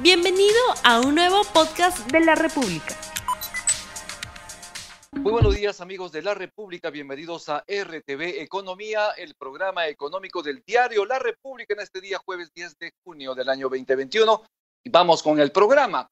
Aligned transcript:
Bienvenido 0.00 0.60
a 0.84 1.00
un 1.00 1.16
nuevo 1.16 1.42
podcast 1.52 2.08
de 2.12 2.20
la 2.20 2.36
República. 2.36 2.96
Muy 5.10 5.32
buenos 5.32 5.56
días 5.56 5.80
amigos 5.80 6.12
de 6.12 6.22
la 6.22 6.34
República, 6.34 6.90
bienvenidos 6.90 7.48
a 7.48 7.64
RTV 7.66 8.40
Economía, 8.40 9.10
el 9.16 9.34
programa 9.34 9.88
económico 9.88 10.40
del 10.40 10.62
diario 10.64 11.04
La 11.04 11.18
República 11.18 11.74
en 11.74 11.80
este 11.80 12.00
día 12.00 12.18
jueves 12.24 12.52
10 12.54 12.78
de 12.78 12.92
junio 13.02 13.34
del 13.34 13.48
año 13.48 13.68
2021. 13.68 14.44
Y 14.84 14.90
vamos 14.90 15.20
con 15.20 15.40
el 15.40 15.50
programa. 15.50 16.06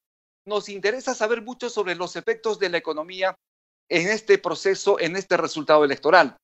Nos 0.46 0.68
interesa 0.68 1.14
saber 1.14 1.42
mucho 1.42 1.70
sobre 1.70 1.94
los 1.94 2.16
efectos 2.16 2.58
de 2.58 2.70
la 2.70 2.78
economía 2.78 3.36
en 3.88 4.08
este 4.08 4.38
proceso, 4.38 4.98
en 4.98 5.14
este 5.14 5.36
resultado 5.36 5.84
electoral. 5.84 6.36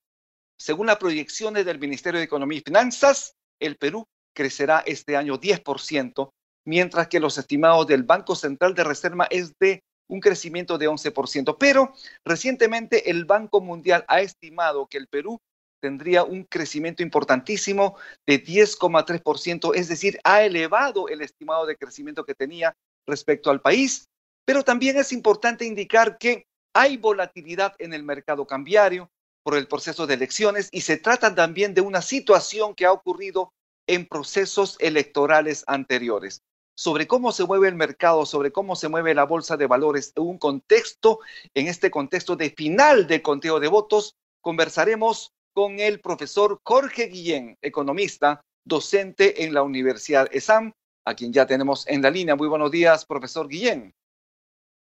Según 0.57 0.87
las 0.87 0.99
proyecciones 0.99 1.67
del 1.67 1.81
Ministerio 1.81 2.21
de 2.21 2.27
Economía 2.27 2.59
y 2.59 2.63
Finanzas, 2.65 3.33
el 3.59 3.77
Perú 3.79 4.07
crecerá 4.33 4.85
este 4.87 5.17
año 5.17 5.41
10%, 5.41 6.31
mientras 6.65 7.09
que 7.09 7.21
los 7.21 7.39
estimados 7.39 7.87
del 7.87 8.03
Banco 8.03 8.35
Central 8.35 8.75
de 8.75 8.85
Reserva 8.85 9.27
es 9.31 9.53
de 9.59 9.83
un 10.09 10.21
crecimiento 10.21 10.79
de 10.79 10.89
11%. 10.89 11.57
Pero 11.59 11.93
recientemente 12.25 13.11
el 13.11 13.25
Banco 13.25 13.61
Mundial 13.61 14.05
ha 14.09 14.21
estimado 14.21 14.87
que 14.87 14.99
el 14.99 15.09
Perú 15.09 15.41
tendría 15.81 16.23
un 16.23 16.45
crecimiento 16.45 17.03
importantísimo 17.03 17.97
de 18.27 18.45
10,3%, 18.45 19.73
es 19.75 19.89
decir, 19.89 20.21
ha 20.23 20.43
elevado 20.43 21.09
el 21.09 21.23
estimado 21.23 21.67
de 21.67 21.77
crecimiento 21.77 22.25
que 22.25 22.35
tenía 22.35 22.75
respecto 23.07 23.51
al 23.51 23.61
país. 23.61 24.07
Pero 24.45 24.63
también 24.63 24.97
es 24.97 25.13
importante 25.13 25.65
indicar 25.65 26.19
que 26.19 26.45
hay 26.75 26.97
volatilidad 26.97 27.75
en 27.79 27.95
el 27.95 28.05
mercado 28.05 28.47
cambiario 28.47 29.11
por 29.45 29.57
el 29.57 29.67
proceso 29.67 30.07
de 30.07 30.15
elecciones 30.15 30.69
y 30.71 30.83
se 30.83 30.99
trata 30.99 31.35
también 31.35 31.75
de 31.75 31.81
una 31.81 32.01
situación 32.01 32.75
que 32.75 32.87
ha 32.87 32.93
ocurrido 32.93 33.53
en 33.89 34.07
procesos 34.07 34.77
electorales 34.79 35.65
anteriores 35.67 36.43
sobre 36.75 37.07
cómo 37.07 37.33
se 37.33 37.45
mueve 37.45 37.69
el 37.69 37.75
mercado, 37.75 38.27
sobre 38.27 38.53
cómo 38.53 38.77
se 38.77 38.89
mueve 38.89 39.15
la 39.15 39.25
bolsa 39.25 39.57
de 39.57 39.67
valores 39.67 40.13
en 40.17 40.25
un 40.25 40.39
contexto, 40.39 41.21
en 41.55 41.69
este 41.69 41.91
contexto 41.91 42.37
de 42.37 42.51
final 42.51 43.07
de 43.07 43.23
conteo 43.23 43.61
de 43.61 43.69
votos, 43.69 44.17
conversaremos 44.41 45.33
con 45.55 45.81
el 45.81 46.01
profesor 46.01 46.61
Jorge 46.65 47.09
Guillén, 47.09 47.59
economista, 47.63 48.41
docente 48.65 49.45
en 49.45 49.55
la 49.55 49.63
Universidad 49.63 50.29
ESAM, 50.33 50.73
a 51.05 51.15
quien 51.15 51.33
ya 51.33 51.47
tenemos 51.47 51.87
en 51.89 52.03
la 52.03 52.11
línea. 52.11 52.37
Muy 52.37 52.49
buenos 52.49 52.71
días, 52.71 53.05
profesor 53.05 53.49
Guillén. 53.49 53.93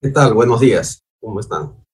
¿Qué 0.01 0.11
tal? 0.11 0.35
Buenos 0.35 0.61
días. 0.61 1.03
¿Cómo 1.21 1.41
están? 1.41 1.85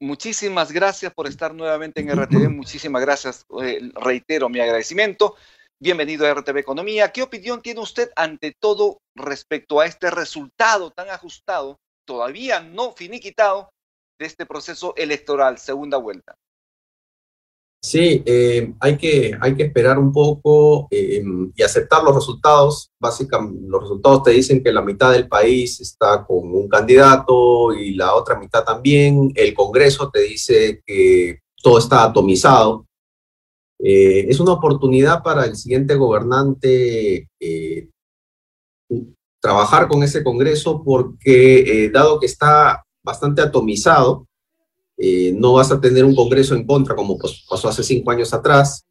Muchísimas 0.00 0.72
gracias 0.72 1.14
por 1.14 1.28
estar 1.28 1.54
nuevamente 1.54 2.00
en 2.00 2.10
RTV. 2.10 2.48
Muchísimas 2.50 3.02
gracias. 3.02 3.46
Eh, 3.62 3.92
reitero 3.94 4.48
mi 4.48 4.58
agradecimiento. 4.58 5.36
Bienvenido 5.82 6.24
a 6.24 6.32
RTV 6.32 6.58
Economía. 6.58 7.10
¿Qué 7.10 7.24
opinión 7.24 7.60
tiene 7.60 7.80
usted 7.80 8.08
ante 8.14 8.54
todo 8.56 8.98
respecto 9.16 9.80
a 9.80 9.86
este 9.86 10.12
resultado 10.12 10.92
tan 10.92 11.08
ajustado, 11.08 11.80
todavía 12.06 12.60
no 12.60 12.92
finiquitado, 12.92 13.68
de 14.16 14.26
este 14.26 14.46
proceso 14.46 14.94
electoral, 14.94 15.58
segunda 15.58 15.96
vuelta? 15.96 16.36
Sí, 17.82 18.22
eh, 18.24 18.72
hay, 18.78 18.96
que, 18.96 19.36
hay 19.40 19.56
que 19.56 19.64
esperar 19.64 19.98
un 19.98 20.12
poco 20.12 20.86
eh, 20.88 21.20
y 21.52 21.62
aceptar 21.64 22.04
los 22.04 22.14
resultados. 22.14 22.92
Básicamente, 23.00 23.66
los 23.66 23.82
resultados 23.82 24.22
te 24.22 24.30
dicen 24.30 24.62
que 24.62 24.70
la 24.70 24.82
mitad 24.82 25.10
del 25.10 25.26
país 25.26 25.80
está 25.80 26.24
con 26.24 26.54
un 26.54 26.68
candidato 26.68 27.74
y 27.74 27.96
la 27.96 28.14
otra 28.14 28.38
mitad 28.38 28.62
también. 28.62 29.32
El 29.34 29.52
Congreso 29.52 30.08
te 30.10 30.20
dice 30.20 30.80
que 30.86 31.40
todo 31.60 31.78
está 31.78 32.04
atomizado. 32.04 32.86
Eh, 33.84 34.26
es 34.28 34.38
una 34.38 34.52
oportunidad 34.52 35.24
para 35.24 35.44
el 35.44 35.56
siguiente 35.56 35.96
gobernante 35.96 37.28
eh, 37.40 37.88
trabajar 39.40 39.88
con 39.88 40.04
ese 40.04 40.22
Congreso 40.22 40.84
porque, 40.84 41.84
eh, 41.86 41.90
dado 41.90 42.20
que 42.20 42.26
está 42.26 42.84
bastante 43.02 43.42
atomizado, 43.42 44.26
no 45.34 45.54
vas 45.54 45.72
a 45.72 45.80
tener 45.80 46.04
un 46.04 46.14
Congreso 46.14 46.54
en 46.54 46.64
contra 46.64 46.94
como 46.94 47.18
pasó 47.18 47.68
hace 47.68 47.82
cinco 47.82 48.12
años 48.12 48.32
atrás, 48.32 48.86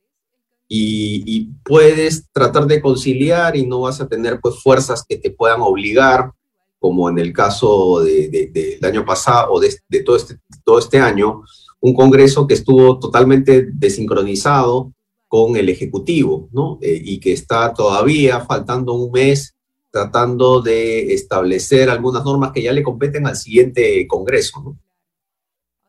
y, 0.68 1.50
puedes 1.64 2.26
tratar 2.32 2.66
de 2.66 2.82
conciliar 2.82 3.56
y 3.56 3.66
no 3.66 3.82
vas 3.82 4.02
a 4.02 4.08
tener 4.08 4.40
pues 4.42 4.62
fuerzas 4.62 5.06
que 5.08 5.18
te 5.18 5.32
puedan 5.32 5.62
obligar, 5.62 6.32
como 6.80 7.10
en 7.10 7.20
el 7.20 7.32
caso 7.32 8.02
del 8.02 8.80
año 8.82 9.06
pasado 9.06 9.54
o 9.54 9.60
de, 9.62 9.74
todo, 10.04 10.16
este, 10.18 10.38
todo 10.66 10.80
este 10.80 11.00
año, 11.00 11.44
un 11.82 11.94
Congreso 11.94 12.48
que 12.48 12.54
estuvo 12.54 13.00
totalmente 13.00 13.68
desincronizado 13.74 14.94
con 15.28 15.56
el 15.58 15.70
Ejecutivo, 15.70 16.48
¿no? 16.52 16.78
Eh, 16.82 17.02
y 17.04 17.20
que 17.20 17.34
está 17.34 17.74
todavía 17.74 18.42
faltando 18.42 18.94
un 18.94 19.12
mes 19.12 19.56
tratando 19.90 20.62
de 20.62 21.14
establecer 21.14 21.90
algunas 21.90 22.24
normas 22.24 22.52
que 22.54 22.62
ya 22.62 22.72
le 22.72 22.84
competen 22.84 23.28
al 23.28 23.36
siguiente 23.36 24.08
Congreso, 24.08 24.62
¿no? 24.62 24.78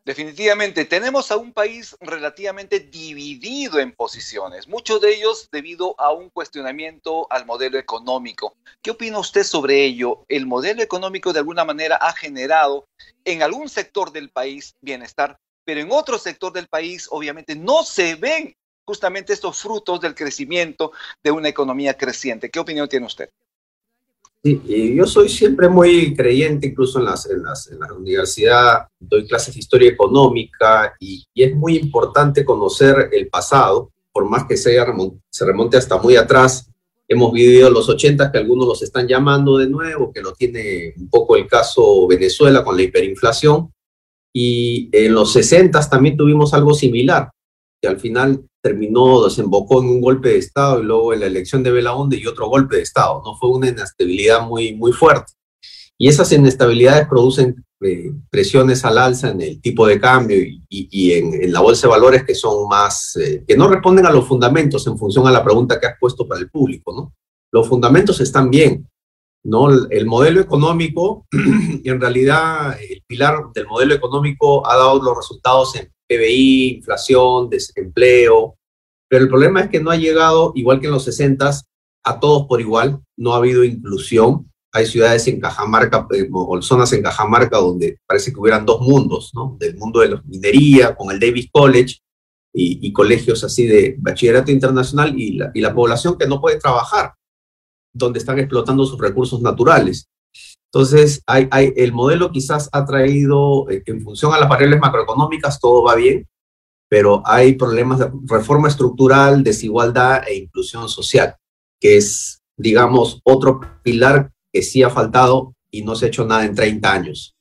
Definitivamente, 0.05 0.85
tenemos 0.85 1.31
a 1.31 1.37
un 1.37 1.53
país 1.53 1.97
relativamente 2.01 2.81
dividido 2.81 3.79
en 3.79 3.93
posiciones, 3.93 4.67
muchos 4.67 5.01
de 5.01 5.15
ellos 5.15 5.49
debido 5.53 5.95
a 6.01 6.13
un 6.13 6.29
cuestionamiento 6.29 7.29
al 7.31 7.47
modelo 7.47 7.79
económico. 7.79 8.57
¿Qué 8.83 8.91
opina 8.91 9.21
usted 9.21 9.45
sobre 9.45 9.85
ello? 9.85 10.25
¿El 10.29 10.47
modelo 10.47 10.83
económico 10.83 11.33
de 11.33 11.39
alguna 11.39 11.65
manera 11.65 11.95
ha 11.97 12.13
generado 12.15 12.89
en 13.25 13.43
algún 13.43 13.69
sector 13.69 14.11
del 14.11 14.31
país 14.31 14.75
bienestar, 14.81 15.39
pero 15.65 15.81
en 15.81 15.91
otro 15.91 16.19
sector 16.19 16.53
del 16.53 16.69
país 16.69 17.09
obviamente 17.11 17.55
no 17.57 17.83
se 17.83 18.15
ven 18.17 18.55
justamente 18.85 19.33
estos 19.33 19.59
frutos 19.59 20.01
del 20.01 20.15
crecimiento 20.15 20.93
de 21.23 21.31
una 21.31 21.49
economía 21.49 21.97
creciente. 21.97 22.51
¿Qué 22.51 22.59
opinión 22.59 22.89
tiene 22.89 23.07
usted? 23.07 23.31
Sí, 24.45 24.95
yo 24.97 25.07
soy 25.07 25.29
siempre 25.29 25.69
muy 25.69 26.17
creyente, 26.17 26.67
incluso 26.67 26.99
en, 26.99 27.05
las, 27.05 27.31
en, 27.31 27.45
las, 27.45 27.71
en 27.71 27.79
la 27.79 27.93
universidad, 27.93 28.89
doy 28.99 29.25
clases 29.29 29.55
de 29.55 29.61
historia 29.61 29.89
económica 29.89 30.95
y, 30.99 31.25
es 31.33 31.55
muy 31.55 31.77
importante 31.77 32.45
conocer 32.45 33.09
el 33.13 33.29
pasado, 33.29 33.93
por 34.11 34.29
más 34.29 34.45
que 34.47 34.57
sea, 34.57 34.85
se 35.31 35.47
remonte 35.47 35.77
hasta 35.77 35.97
muy 35.99 36.17
atrás. 36.17 36.69
Hemos 37.07 37.33
vivido 37.33 37.71
los 37.71 37.89
80 37.89 38.33
que 38.33 38.39
algunos 38.39 38.67
los 38.67 38.83
están 38.83 39.07
llamando 39.07 39.59
de 39.59 39.69
nuevo, 39.69 40.13
que 40.13 40.21
lo 40.21 40.33
tiene 40.33 40.93
un 40.97 41.09
poco 41.09 41.37
el 41.37 41.47
caso 41.47 42.09
Venezuela 42.09 42.65
con 42.65 42.77
la 42.77 42.83
hiperinflación, 42.83 43.73
y 44.35 44.89
en 44.93 45.15
los 45.15 45.33
60 45.33 45.89
también 45.89 46.17
tuvimos 46.17 46.55
algo 46.55 46.75
similar, 46.75 47.31
que 47.81 47.89
al 47.89 47.99
final 47.99 48.45
terminó, 48.63 49.25
desembocó 49.25 49.83
en 49.83 49.89
un 49.89 50.01
golpe 50.01 50.31
de 50.31 50.39
Estado 50.39 50.81
y 50.81 50.85
luego 50.85 51.13
en 51.13 51.21
la 51.21 51.27
elección 51.27 51.63
de 51.63 51.73
Belaunde 51.73 52.17
y 52.17 52.27
otro 52.27 52.49
golpe 52.49 52.77
de 52.77 52.83
Estado, 52.83 53.21
¿no? 53.25 53.37
Fue 53.37 53.51
una 53.51 53.69
inestabilidad 53.69 54.47
muy, 54.47 54.75
muy 54.75 54.93
fuerte. 54.93 55.33
Y 55.99 56.09
esas 56.09 56.33
inestabilidades 56.33 57.07
producen 57.09 57.65
eh, 57.81 58.13
presiones 58.31 58.85
al 58.85 58.99
alza 58.99 59.31
en 59.31 59.41
el 59.41 59.61
tipo 59.61 59.87
de 59.87 60.01
cambio 60.01 60.37
y, 60.69 61.13
en, 61.13 61.53
la 61.53 61.61
bolsa 61.61 61.87
de 61.87 61.91
valores 61.91 62.25
que 62.25 62.35
son 62.35 62.69
más, 62.69 63.17
eh, 63.17 63.45
que 63.47 63.57
no 63.57 63.69
responden 63.69 64.07
a 64.07 64.13
los 64.13 64.27
fundamentos 64.27 64.87
en 64.87 64.97
función 64.97 65.27
a 65.27 65.33
la 65.33 65.43
pregunta 65.43 65.81
que 65.81 65.87
has 65.87 65.99
puesto 65.99 66.27
para 66.27 66.41
el 66.41 66.49
público, 66.49 66.93
¿no? 66.95 67.13
Los 67.53 67.69
fundamentos 67.69 68.21
están 68.21 68.51
bien, 68.51 68.89
¿no? 69.45 69.69
El 69.89 70.07
modelo 70.07 70.41
económico, 70.41 71.27
y 71.33 71.89
en 71.91 72.01
realidad 72.01 72.77
el 72.81 73.03
pilar 73.07 73.53
del 73.55 73.67
modelo 73.67 73.95
económico 73.95 74.67
ha 74.67 74.77
dado 74.77 75.03
los 75.03 75.17
resultados 75.17 75.77
en 75.77 75.93
PBI, 76.09 76.77
inflación, 76.77 77.49
desempleo, 77.49 78.57
pero 79.13 79.25
el 79.25 79.29
problema 79.29 79.61
es 79.61 79.69
que 79.69 79.79
no 79.79 79.91
ha 79.91 79.97
llegado, 79.97 80.53
igual 80.55 80.81
que 80.81 80.87
en 80.87 80.93
los 80.95 81.05
60, 81.05 81.51
a 82.05 82.19
todos 82.19 82.47
por 82.47 82.63
igual, 82.63 82.99
no 83.19 83.35
ha 83.35 83.37
habido 83.37 83.63
inclusión. 83.63 84.51
Hay 84.73 84.87
ciudades 84.87 85.29
en 85.29 85.39
Cajamarca, 85.39 86.07
eh, 86.15 86.31
o 86.33 86.63
zonas 86.63 86.95
en 86.95 87.03
Cajamarca 87.03 87.59
donde 87.59 87.99
parece 88.07 88.33
que 88.33 88.41
hubieran 88.41 88.65
dos 88.65 88.81
mundos, 88.81 89.33
¿no? 89.35 89.59
Del 89.61 89.77
mundo 89.77 90.01
de 90.01 90.09
la 90.09 90.23
minería, 90.25 90.97
con 90.97 91.11
el 91.11 91.21
Davis 91.21 91.51
College, 91.53 91.99
y, 92.55 92.91
colegios 92.95 93.45
así 93.45 93.67
de 93.67 93.97
bachillerato 93.99 94.51
internacional, 94.51 95.19
y 95.19 95.33
la, 95.33 95.51
y 95.53 95.61
la 95.61 95.75
población 95.75 96.17
que 96.17 96.27
no 96.27 96.41
puede 96.41 96.59
trabajar, 96.59 97.13
donde 97.93 98.19
están 98.19 98.39
explotando 98.39 98.85
sus 98.85 98.99
recursos 98.99 99.41
naturales. 99.41 100.09
Entonces, 100.73 101.23
hay, 101.27 101.49
el 101.77 101.93
modelo 101.93 102.31
quizás 102.31 102.71
ha 102.73 102.85
traído, 102.87 103.69
eh, 103.71 103.83
en 103.85 104.01
función 104.01 104.33
a 104.33 104.39
las 104.39 104.49
variables 104.49 104.81
macroeconómicas, 104.81 105.61
todo 105.61 105.83
va 105.83 105.95
bien, 105.95 106.27
pero 106.89 107.23
hay 107.27 107.55
problemas 107.55 107.99
de 107.99 108.11
reforma 108.25 108.69
estructural, 108.69 109.45
desigualdad 109.45 110.23
e 110.27 110.37
inclusión 110.37 110.89
social, 110.89 111.37
que 111.81 111.99
es, 111.99 112.43
digamos, 112.57 113.21
otro 113.25 113.61
pilar 113.83 114.33
que 114.53 114.63
sí 114.63 114.83
ha 114.83 114.91
faltado 114.91 115.55
y 115.71 115.83
no 115.83 115.95
se 115.95 116.07
ha 116.07 116.09
hecho 116.09 116.27
nada 116.27 116.45
en 116.45 116.55
30 116.55 116.93
años. 116.93 117.32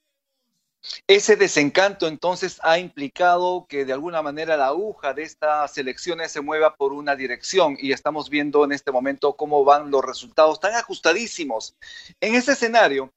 Ese 1.08 1.36
desencanto 1.36 2.08
entonces 2.08 2.60
ha 2.64 2.80
implicado 2.80 3.66
que 3.68 3.86
de 3.86 3.94
alguna 3.94 4.22
manera 4.22 4.58
la 4.58 4.68
aguja 4.68 5.14
de 5.14 5.24
estas 5.24 5.78
elecciones 5.78 6.32
se 6.32 6.42
mueva 6.42 6.76
por 6.76 6.94
una 6.94 7.16
dirección 7.16 7.78
y 7.80 7.92
estamos 7.92 8.30
viendo 8.30 8.64
en 8.64 8.72
este 8.72 8.92
momento 8.92 9.36
cómo 9.36 9.64
van 9.64 9.92
los 9.92 10.04
resultados 10.04 10.60
tan 10.60 10.76
ajustadísimos. 10.76 11.76
En 12.20 12.36
ese 12.36 12.54
escenario, 12.54 13.12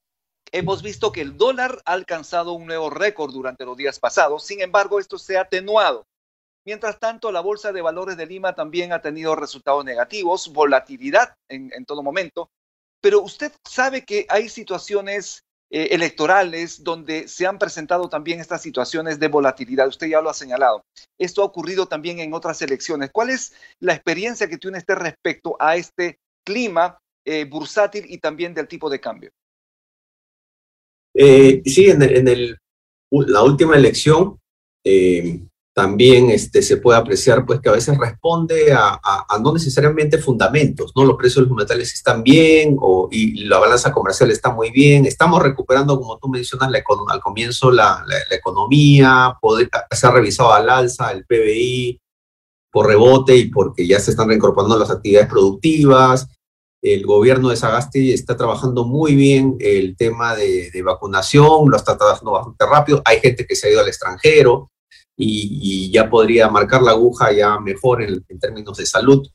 hemos 0.52 0.82
visto 0.82 1.12
que 1.12 1.20
el 1.20 1.36
dólar 1.36 1.82
ha 1.84 1.92
alcanzado 1.92 2.52
un 2.52 2.66
nuevo 2.66 2.90
récord 2.90 3.32
durante 3.32 3.64
los 3.64 3.76
días 3.76 3.98
pasados, 3.98 4.44
sin 4.44 4.60
embargo 4.60 5.00
esto 5.00 5.18
se 5.18 5.36
ha 5.36 5.42
atenuado. 5.42 6.06
Mientras 6.66 6.98
tanto, 6.98 7.30
la 7.30 7.40
Bolsa 7.40 7.72
de 7.72 7.82
Valores 7.82 8.16
de 8.16 8.24
Lima 8.24 8.54
también 8.54 8.92
ha 8.92 9.02
tenido 9.02 9.36
resultados 9.36 9.84
negativos, 9.84 10.50
volatilidad 10.52 11.34
en, 11.48 11.84
todo 11.84 12.02
momento, 12.02 12.48
pero 13.02 13.20
usted 13.20 13.52
sabe 13.68 14.04
que 14.04 14.26
hay 14.30 14.48
situaciones 14.48 15.44
eh, 15.76 15.88
electorales 15.90 16.84
donde 16.84 17.26
se 17.26 17.48
han 17.48 17.58
presentado 17.58 18.08
también 18.08 18.38
estas 18.38 18.62
situaciones 18.62 19.18
de 19.18 19.26
volatilidad. 19.26 19.88
Usted 19.88 20.06
ya 20.06 20.20
lo 20.20 20.30
ha 20.30 20.34
señalado. 20.34 20.84
Esto 21.18 21.42
ha 21.42 21.46
ocurrido 21.46 21.86
también 21.86 22.20
en 22.20 22.32
otras 22.32 22.62
elecciones. 22.62 23.10
¿Cuál 23.12 23.30
es 23.30 23.54
la 23.80 23.92
experiencia 23.92 24.48
que 24.48 24.56
tiene 24.56 24.78
usted 24.78 24.94
respecto 24.94 25.56
a 25.58 25.74
este 25.74 26.20
clima 26.46 26.96
eh, 27.26 27.44
bursátil 27.44 28.04
y 28.08 28.18
también 28.18 28.54
del 28.54 28.68
tipo 28.68 28.88
de 28.88 29.00
cambio? 29.00 29.32
Eh, 31.12 31.60
sí, 31.64 31.90
en, 31.90 32.56
la 33.10 33.42
última 33.42 33.74
elección 33.74 34.38
también 35.74 36.30
este, 36.30 36.62
se 36.62 36.76
puede 36.76 36.98
apreciar 36.98 37.44
pues 37.44 37.60
que 37.60 37.68
a 37.68 37.72
veces 37.72 37.98
responde 37.98 38.72
a, 38.72 39.00
no 39.42 39.52
necesariamente 39.52 40.18
fundamentos, 40.18 40.92
¿no? 40.94 41.04
Los 41.04 41.16
precios 41.16 41.44
de 41.44 41.48
los 41.48 41.58
metales 41.58 41.92
están 41.92 42.22
bien 42.22 42.76
o, 42.80 43.08
y 43.10 43.44
la 43.46 43.58
balanza 43.58 43.92
comercial 43.92 44.30
está 44.30 44.52
muy 44.52 44.70
bien. 44.70 45.04
Estamos 45.04 45.42
recuperando, 45.42 45.98
como 45.98 46.16
tú 46.18 46.28
mencionas, 46.28 46.70
la, 46.70 46.80
al 47.08 47.20
comienzo 47.20 47.72
la, 47.72 48.04
la, 48.06 48.36
economía, 48.36 49.36
se 49.90 50.06
ha 50.06 50.10
revisado 50.12 50.52
al 50.52 50.70
alza 50.70 51.10
el 51.10 51.26
PBI 51.26 52.00
por 52.70 52.86
rebote 52.86 53.36
y 53.36 53.50
porque 53.50 53.84
ya 53.84 53.98
se 53.98 54.12
están 54.12 54.28
reincorporando 54.28 54.78
las 54.78 54.90
actividades 54.90 55.28
productivas. 55.28 56.28
El 56.80 57.04
gobierno 57.04 57.48
de 57.48 57.56
Sagasti 57.56 58.12
está 58.12 58.36
trabajando 58.36 58.84
muy 58.84 59.16
bien 59.16 59.56
el 59.58 59.96
tema 59.96 60.36
de, 60.36 60.70
de 60.70 60.82
vacunación, 60.82 61.68
lo 61.68 61.76
está 61.76 61.96
trabajando 61.96 62.30
bastante 62.30 62.64
rápido. 62.64 63.02
Hay 63.04 63.18
gente 63.18 63.44
que 63.44 63.56
se 63.56 63.66
ha 63.66 63.70
ido 63.70 63.80
al 63.80 63.88
extranjero 63.88 64.70
y, 65.16 65.90
ya 65.90 66.10
podría 66.10 66.48
marcar 66.48 66.82
la 66.82 66.92
aguja 66.92 67.32
ya 67.32 67.58
mejor 67.60 68.02
en, 68.02 68.22
términos 68.40 68.76
de 68.78 68.86
salud. 68.86 69.26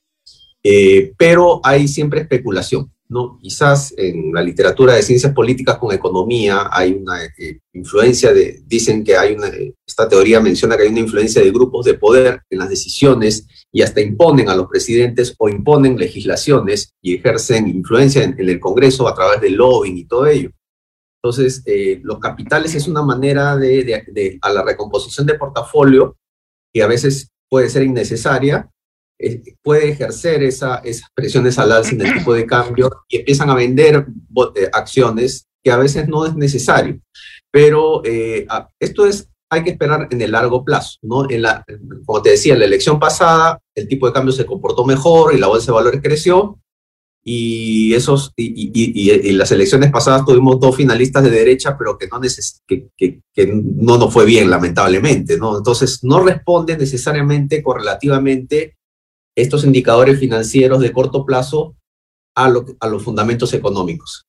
Eh, 0.62 1.14
pero 1.18 1.62
hay 1.64 1.88
siempre 1.88 2.22
especulación, 2.22 2.92
¿no? 3.08 3.40
Quizás 3.42 3.94
en 3.98 4.34
la 4.34 4.42
literatura 4.42 4.94
de 4.94 5.04
ciencias 5.04 5.34
políticas 5.34 5.78
con 5.78 5.94
economía 5.94 6.70
hay 6.70 6.92
una 6.92 7.24
eh, 7.24 7.60
influencia 7.74 8.34
de, 8.34 8.62
dicen 8.66 9.06
que 9.06 9.16
hay 9.16 9.36
una, 9.36 9.50
esta 9.88 10.10
teoría 10.10 10.42
menciona 10.42 10.76
que 10.76 10.84
hay 10.84 10.90
una 10.90 11.00
influencia 11.00 11.42
de 11.42 11.52
grupos 11.52 11.86
de 11.86 11.94
poder 11.94 12.42
en 12.50 12.60
las 12.60 12.70
decisiones 12.70 13.48
y 13.72 13.82
hasta 13.84 14.02
imponen 14.02 14.50
a 14.50 14.56
los 14.56 14.68
presidentes 14.68 15.34
o 15.38 15.48
imponen 15.48 15.98
legislaciones 15.98 16.94
y 17.02 17.16
ejercen 17.16 17.70
influencia 17.70 18.24
en 18.24 18.36
el 18.38 18.60
Congreso 18.60 19.08
a 19.08 19.16
través 19.16 19.40
del 19.40 19.56
lobbying 19.56 19.98
y 19.98 20.06
todo 20.06 20.28
ello. 20.28 20.52
Entonces, 21.22 21.62
eh, 21.66 22.00
los 22.04 22.20
capitales 22.20 22.74
es 22.76 22.88
una 22.88 23.02
manera 23.02 23.58
de, 23.58 24.40
a 24.42 24.50
la 24.52 24.64
recomposición 24.64 25.28
de 25.28 25.36
portafolio 25.36 26.18
que 26.74 26.82
a 26.82 26.88
veces 26.88 27.30
puede 27.50 27.70
ser 27.70 27.84
innecesaria, 27.84 28.70
eh, 29.20 29.42
puede 29.62 29.90
ejercer 29.90 30.44
esa, 30.44 30.78
esas 30.78 31.10
presiones 31.14 31.60
al 31.60 31.74
alza 31.74 31.92
en 31.92 32.02
el 32.02 32.14
tipo 32.14 32.34
de 32.34 32.46
cambio 32.46 32.90
y 33.10 33.18
empiezan 33.18 33.50
a 33.50 33.56
vender 33.56 34.06
eh, 34.56 34.70
acciones 34.72 35.48
que 35.62 35.72
a 35.72 35.78
veces 35.78 36.08
no 36.08 36.26
es 36.26 36.36
necesario. 36.36 37.02
Pero 37.52 38.04
esto 38.80 39.08
es, 39.08 39.28
hay 39.52 39.64
que 39.64 39.72
esperar 39.72 40.08
en 40.12 40.22
el 40.22 40.32
largo 40.32 40.64
plazo, 40.64 41.00
¿no? 41.02 41.30
En 41.30 41.42
la, 41.42 41.66
como 42.06 42.22
te 42.22 42.30
decía, 42.30 42.54
en 42.54 42.60
la 42.60 42.66
elección 42.66 43.00
pasada 43.00 43.60
el 43.76 43.88
tipo 43.88 44.06
de 44.06 44.14
cambio 44.14 44.32
se 44.32 44.46
comportó 44.46 44.86
mejor 44.86 45.34
y 45.34 45.40
la 45.40 45.48
bolsa 45.48 45.72
de 45.72 45.76
valores 45.76 46.02
creció, 46.02 46.60
y 47.24 47.94
esos 47.94 48.32
y, 48.36 48.72
y, 48.74 49.32
las 49.34 49.52
elecciones 49.52 49.92
pasadas 49.92 50.26
tuvimos 50.26 50.60
dos 50.60 50.76
finalistas 50.76 51.24
de 51.24 51.30
derecha, 51.30 51.78
pero 51.78 51.98
que 51.98 52.08
no, 52.08 52.20
neces 52.20 52.62
que, 52.66 52.90
que, 52.98 53.22
no 53.46 53.98
nos 53.98 54.14
fue 54.14 54.26
bien, 54.26 54.50
lamentablemente, 54.50 55.38
¿no? 55.38 55.58
Entonces, 55.58 56.04
no 56.04 56.22
responden 56.22 56.80
necesariamente 56.80 57.62
correlativamente 57.62 58.78
estos 59.36 59.64
indicadores 59.64 60.20
financieros 60.20 60.80
de 60.80 60.92
corto 60.92 61.26
plazo 61.26 61.76
a, 62.36 62.50
lo, 62.50 62.66
a 62.80 62.88
los 62.88 63.04
fundamentos 63.04 63.54
económicos. 63.54 64.26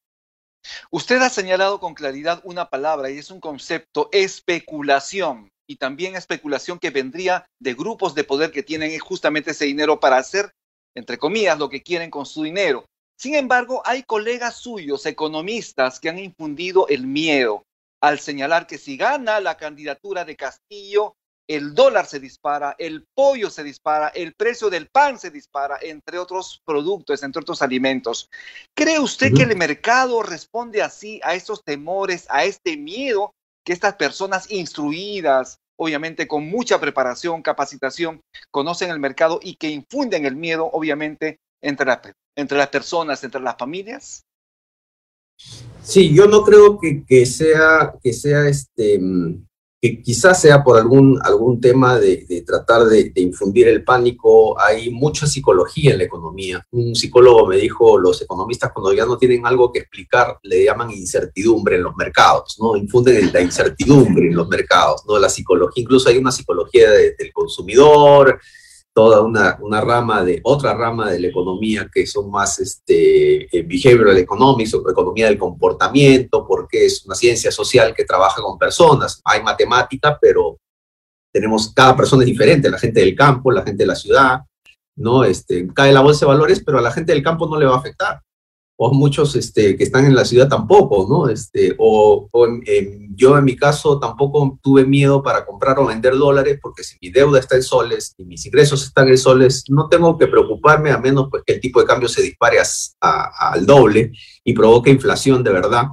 Usted 0.90 1.22
ha 1.22 1.31
señalado 1.31 1.81
con 1.81 1.94
claridad 1.94 2.40
una 2.44 2.69
palabra 2.69 3.10
y 3.10 3.19
es 3.19 3.31
un 3.31 3.40
concepto, 3.40 4.08
especulación. 4.12 5.48
Y 5.66 5.76
también 5.76 6.16
especulación 6.16 6.81
que 6.81 6.90
vendría 6.90 7.46
de 7.60 7.75
grupos 7.75 8.16
de 8.16 8.25
poder 8.25 8.50
que 8.50 8.64
tienen 8.64 8.98
justamente 8.98 9.52
ese 9.52 9.66
dinero 9.66 10.00
para 10.00 10.16
hacer 10.16 10.50
entre 10.94 11.19
comillas, 11.19 11.58
lo 11.58 11.69
que 11.69 11.82
quieren 11.82 12.10
con 12.10 12.26
su 12.26 12.42
dinero. 12.42 12.84
Sin 13.16 13.34
embargo, 13.34 13.82
hay 13.84 14.02
colegas 14.02 14.56
suyos, 14.56 15.04
economistas, 15.06 16.00
que 16.00 16.08
han 16.08 16.19
infundido 16.19 16.88
el 16.88 17.06
miedo 17.06 17.64
al 18.00 18.19
señalar 18.19 18.66
que 18.66 18.78
si 18.78 18.96
gana 18.96 19.40
la 19.40 19.56
candidatura 19.56 20.25
de 20.25 20.37
Castillo, 20.37 21.14
el 21.46 21.75
dólar 21.75 22.06
se 22.06 22.20
dispara, 22.20 22.76
el 22.78 23.04
pollo 23.12 23.50
se 23.50 23.64
dispara, 23.64 24.08
el 24.08 24.34
precio 24.34 24.70
del 24.70 24.88
pan 24.88 25.19
se 25.19 25.31
dispara, 25.31 25.78
entre 25.82 26.19
otros 26.19 26.62
productos, 26.64 27.22
entre 27.25 27.42
otros 27.42 27.60
alimentos. 27.60 28.31
¿Cree 28.75 29.00
usted 29.00 29.34
que 29.34 29.42
el 29.42 29.56
mercado 29.56 30.22
responde 30.22 30.81
así 30.81 31.20
a 31.25 31.34
estos 31.34 31.64
temores, 31.64 32.26
a 32.31 32.44
este 32.44 32.76
miedo 32.76 33.34
que 33.66 33.72
estas 33.72 33.96
personas 33.96 34.50
instruidas, 34.50 35.58
obviamente 35.82 36.29
con 36.29 36.47
mucha 36.47 36.79
preparación, 36.79 37.41
capacitación, 37.41 38.21
conocen 38.50 38.91
el 38.91 39.00
mercado 39.00 39.41
y 39.43 39.55
que 39.55 39.71
infunden 39.71 40.27
el 40.27 40.37
miedo, 40.37 40.69
obviamente, 40.71 41.38
entre, 41.62 41.91
entre 42.37 42.59
las 42.59 42.69
personas, 42.69 43.25
entre 43.25 43.41
las 43.41 43.56
familias? 43.56 44.23
Sí, 45.82 46.15
yo 46.15 46.27
no 46.27 46.44
creo 46.44 46.79
que, 46.79 47.03
que 47.06 47.25
sea, 47.25 47.94
que 48.03 48.12
sea 48.12 48.47
este, 48.47 48.99
mm, 49.00 49.47
que 49.81 50.03
quizás 50.03 50.41
sea 50.41 50.62
por 50.62 50.77
algún, 50.77 51.19
algún 51.23 51.59
tema 51.59 51.99
de, 51.99 52.44
tratar 52.47 52.85
de, 52.85 53.12
infundir 53.17 53.67
el 53.69 53.82
pánico. 53.82 54.61
Hay 54.61 54.91
mucha 54.91 55.27
psicología 55.27 55.93
en 55.93 55.99
la 55.99 56.05
economía. 56.05 56.67
Un 56.71 56.94
psicólogo 56.94 57.47
me 57.47 57.56
dijo, 57.56 57.99
los 57.99 58.21
economistas 58.21 58.73
cuando 58.73 58.93
ya 58.93 59.06
no 59.06 59.17
tienen 59.17 59.47
algo 59.47 59.73
que 59.73 59.81
explicar, 59.81 60.38
le 60.43 60.65
llaman 60.65 60.91
incertidumbre 60.91 61.77
en 61.77 61.85
los 61.85 61.97
mercados, 61.97 62.59
¿no? 62.61 62.77
Infunden 62.77 63.32
la 63.32 63.41
incertidumbre 63.41 64.27
en 64.27 64.37
los 64.37 64.49
mercados, 64.49 65.03
¿no? 65.09 65.19
La 65.19 65.31
psicología, 65.31 65.83
incluso 65.83 66.11
hay 66.11 66.19
una 66.19 66.33
psicología 66.33 66.91
del 66.91 67.33
consumidor, 67.33 68.38
toda 68.92 69.20
una, 69.22 69.56
una, 69.60 69.81
rama 69.81 70.25
de, 70.25 70.40
otra 70.42 70.75
rama 70.75 71.10
de 71.10 71.20
la 71.20 71.28
economía 71.28 71.88
que 71.92 72.06
son 72.06 72.31
más 72.31 72.58
este, 72.58 73.44
eh, 73.56 73.62
behavioral 73.62 74.19
economics 74.19 74.75
economía 74.75 75.26
del 75.26 75.38
comportamiento, 75.38 76.46
porque 76.46 76.87
es 76.87 77.04
una 77.06 77.14
ciencia 77.14 77.52
social 77.52 77.94
que 77.94 78.04
trabaja 78.04 78.42
con 78.42 78.58
personas. 78.58 79.20
Hay 79.25 79.42
matemática, 79.42 80.19
pero 80.20 80.58
tenemos, 81.32 81.72
cada 81.72 81.96
persona 81.96 82.25
es 82.25 82.26
diferente, 82.26 82.70
la 82.70 82.78
gente 82.78 83.00
del 83.00 83.14
campo, 83.14 83.52
la 83.52 83.62
gente 83.62 83.84
de 83.84 83.87
la 83.87 83.94
ciudad, 83.94 84.40
¿no? 84.96 85.25
Este, 85.25 85.69
cae 85.72 85.92
la 85.92 86.00
bolsa 86.00 86.26
de 86.26 86.32
valores, 86.32 86.62
pero 86.64 86.78
a 86.78 86.82
la 86.82 86.90
gente 86.90 87.12
del 87.12 87.22
campo 87.22 87.48
no 87.48 87.58
le 87.58 87.66
va 87.66 87.75
a 87.75 87.78
afectar 87.78 88.20
o 88.82 88.94
muchos 88.94 89.37
este, 89.37 89.77
que 89.77 89.85
están 89.85 90.06
en 90.06 90.15
la 90.15 90.25
ciudad 90.25 90.49
tampoco, 90.49 91.06
¿no? 91.06 91.29
Este, 91.29 91.75
o, 91.77 92.31
yo 93.14 93.37
en 93.37 93.45
mi 93.45 93.54
caso 93.54 94.00
tampoco 94.00 94.59
tuve 94.62 94.87
miedo 94.87 95.23
para 95.23 95.45
comprar 95.45 95.78
o 95.78 95.85
vender 95.85 96.16
dólares 96.16 96.59
porque 96.62 96.83
si 96.83 96.97
mi 97.02 97.11
deuda 97.11 97.40
está 97.40 97.57
en 97.57 97.62
soles 97.62 98.14
y 98.16 98.25
mis 98.25 98.47
ingresos 98.47 98.83
están 98.83 99.09
en 99.09 99.19
soles, 99.19 99.64
no 99.69 99.87
tengo 99.90 100.16
que 100.16 100.28
preocuparme 100.28 100.93
a 100.93 100.97
menos 100.97 101.28
pues, 101.31 101.43
que 101.45 101.52
el 101.52 101.61
tipo 101.61 101.78
de 101.78 101.87
cambio 101.87 102.09
se 102.09 102.23
dispare 102.23 102.57
al 103.00 103.66
doble 103.66 104.12
y 104.45 104.54
provoque 104.54 104.88
inflación 104.88 105.45
de 105.45 105.52
verdad. 105.52 105.88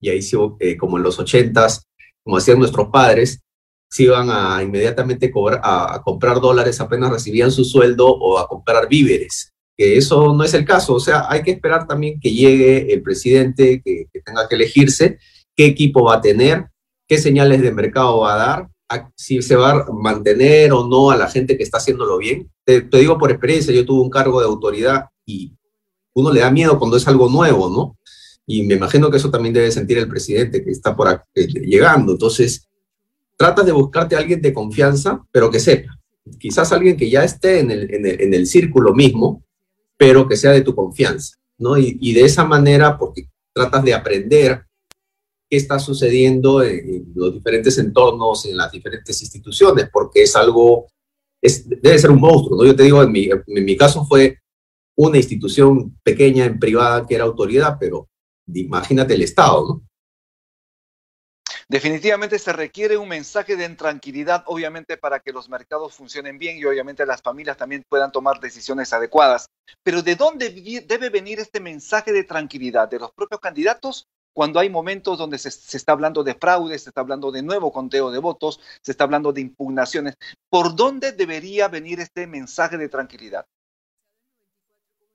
Y 0.00 0.08
ahí 0.08 0.20
eh, 0.58 0.76
como 0.76 0.96
en 0.96 1.04
los 1.04 1.20
ochentas, 1.20 1.86
como 2.24 2.38
hacían 2.38 2.58
nuestros 2.58 2.88
padres, 2.88 3.40
se 3.88 4.02
iban 4.02 4.28
a 4.30 4.60
inmediatamente 4.64 5.30
cobrar, 5.30 5.60
a 5.62 6.02
comprar 6.04 6.40
dólares 6.40 6.80
apenas 6.80 7.12
recibían 7.12 7.52
su 7.52 7.64
sueldo 7.64 8.08
o 8.08 8.40
a 8.40 8.48
comprar 8.48 8.88
víveres 8.88 9.51
que 9.82 9.96
eso 9.96 10.32
no 10.32 10.44
es 10.44 10.54
el 10.54 10.64
caso. 10.64 10.94
O 10.94 11.00
sea, 11.00 11.26
hay 11.28 11.42
que 11.42 11.50
esperar 11.50 11.88
también 11.88 12.20
que 12.20 12.30
llegue 12.30 12.92
el 12.92 13.02
presidente, 13.02 13.82
que, 13.84 14.06
tenga 14.24 14.48
que 14.48 14.54
elegirse, 14.54 15.18
qué 15.56 15.66
equipo 15.66 16.04
va 16.04 16.16
a 16.16 16.20
tener, 16.20 16.66
qué 17.08 17.18
señales 17.18 17.60
de 17.62 17.72
mercado 17.72 18.20
va 18.20 18.34
a 18.34 18.36
dar, 18.36 18.68
si 19.16 19.42
se 19.42 19.56
va 19.56 19.72
a 19.72 19.86
mantener 19.92 20.72
o 20.72 20.86
no 20.86 21.10
a 21.10 21.16
la 21.16 21.28
gente 21.28 21.56
que 21.56 21.64
está 21.64 21.78
haciéndolo 21.78 22.18
bien. 22.18 22.48
Te, 22.64 22.82
digo 22.82 23.18
por 23.18 23.32
experiencia, 23.32 23.74
yo 23.74 23.84
tuve 23.84 24.04
un 24.04 24.10
cargo 24.10 24.38
de 24.38 24.46
autoridad 24.46 25.06
y 25.26 25.52
uno 26.14 26.30
le 26.30 26.40
da 26.40 26.50
miedo 26.52 26.78
cuando 26.78 26.96
es 26.96 27.08
algo 27.08 27.28
nuevo, 27.28 27.68
¿no? 27.68 27.98
Y 28.46 28.62
me 28.62 28.74
imagino 28.74 29.10
que 29.10 29.16
eso 29.16 29.32
también 29.32 29.52
debe 29.52 29.72
sentir 29.72 29.98
el 29.98 30.08
presidente 30.08 30.62
que 30.62 30.70
está 30.70 30.94
por 30.94 31.24
eh, 31.34 31.46
llegando. 31.46 32.12
Entonces, 32.12 32.68
tratas 33.36 33.66
de 33.66 33.72
buscarte 33.72 34.14
a 34.14 34.20
alguien 34.20 34.40
de 34.42 34.52
confianza, 34.52 35.24
pero 35.32 35.50
que 35.50 35.58
sepa. 35.58 35.98
Quizás 36.38 36.70
alguien 36.70 36.96
que 36.96 37.10
ya 37.10 37.24
esté 37.24 37.58
en 37.58 37.72
el, 37.72 37.92
en 37.92 38.06
el, 38.06 38.20
en 38.20 38.34
el 38.34 38.46
círculo 38.46 38.94
mismo, 38.94 39.42
pero 40.02 40.26
que 40.26 40.36
sea 40.36 40.50
de 40.50 40.62
tu 40.62 40.74
confianza, 40.74 41.36
¿no? 41.58 41.78
Y, 41.78 42.12
de 42.12 42.24
esa 42.24 42.44
manera, 42.44 42.98
porque 42.98 43.28
tratas 43.54 43.84
de 43.84 43.94
aprender 43.94 44.64
qué 45.48 45.56
está 45.56 45.78
sucediendo 45.78 46.60
en, 46.60 47.12
los 47.14 47.32
diferentes 47.32 47.78
entornos, 47.78 48.44
en 48.46 48.56
las 48.56 48.72
diferentes 48.72 49.22
instituciones, 49.22 49.88
porque 49.92 50.24
es 50.24 50.34
algo, 50.34 50.88
es, 51.40 51.68
debe 51.68 51.96
ser 52.00 52.10
un 52.10 52.20
monstruo, 52.20 52.58
¿no? 52.58 52.66
Yo 52.66 52.74
te 52.74 52.82
digo, 52.82 53.00
en 53.00 53.12
mi, 53.12 53.30
en 53.30 53.64
mi 53.64 53.76
caso 53.76 54.04
fue 54.04 54.38
una 54.96 55.18
institución 55.18 55.96
pequeña 56.02 56.46
en 56.46 56.58
privada 56.58 57.06
que 57.06 57.14
era 57.14 57.22
autoridad, 57.22 57.76
pero 57.78 58.08
imagínate 58.52 59.14
el 59.14 59.22
Estado, 59.22 59.68
¿no? 59.68 59.82
Definitivamente 61.72 62.38
se 62.38 62.52
requiere 62.52 62.98
un 62.98 63.08
mensaje 63.08 63.56
de 63.56 63.66
tranquilidad, 63.70 64.44
obviamente, 64.44 64.98
para 64.98 65.20
que 65.20 65.32
los 65.32 65.48
mercados 65.48 65.94
funcionen 65.94 66.36
bien 66.36 66.58
y 66.58 66.66
obviamente 66.66 67.06
las 67.06 67.22
familias 67.22 67.56
también 67.56 67.82
puedan 67.88 68.12
tomar 68.12 68.40
decisiones 68.40 68.92
adecuadas. 68.92 69.46
Pero 69.82 70.02
¿de 70.02 70.14
dónde 70.14 70.50
debe 70.86 71.08
venir 71.08 71.40
este 71.40 71.60
mensaje 71.60 72.12
de 72.12 72.24
tranquilidad? 72.24 72.90
¿De 72.90 72.98
los 72.98 73.10
propios 73.12 73.40
candidatos? 73.40 74.06
Cuando 74.34 74.60
hay 74.60 74.68
momentos 74.68 75.16
donde 75.16 75.38
se, 75.38 75.48
está 75.48 75.92
hablando 75.92 76.22
de 76.22 76.34
fraude, 76.34 76.78
se 76.78 76.90
está 76.90 77.00
hablando 77.00 77.32
de 77.32 77.40
nuevo 77.40 77.72
conteo 77.72 78.10
de 78.10 78.18
votos, 78.18 78.60
se 78.82 78.90
está 78.90 79.04
hablando 79.04 79.32
de 79.32 79.40
impugnaciones. 79.40 80.16
¿Por 80.50 80.76
dónde 80.76 81.12
debería 81.12 81.68
venir 81.68 82.00
este 82.00 82.26
mensaje 82.26 82.76
de 82.76 82.90
tranquilidad? 82.90 83.46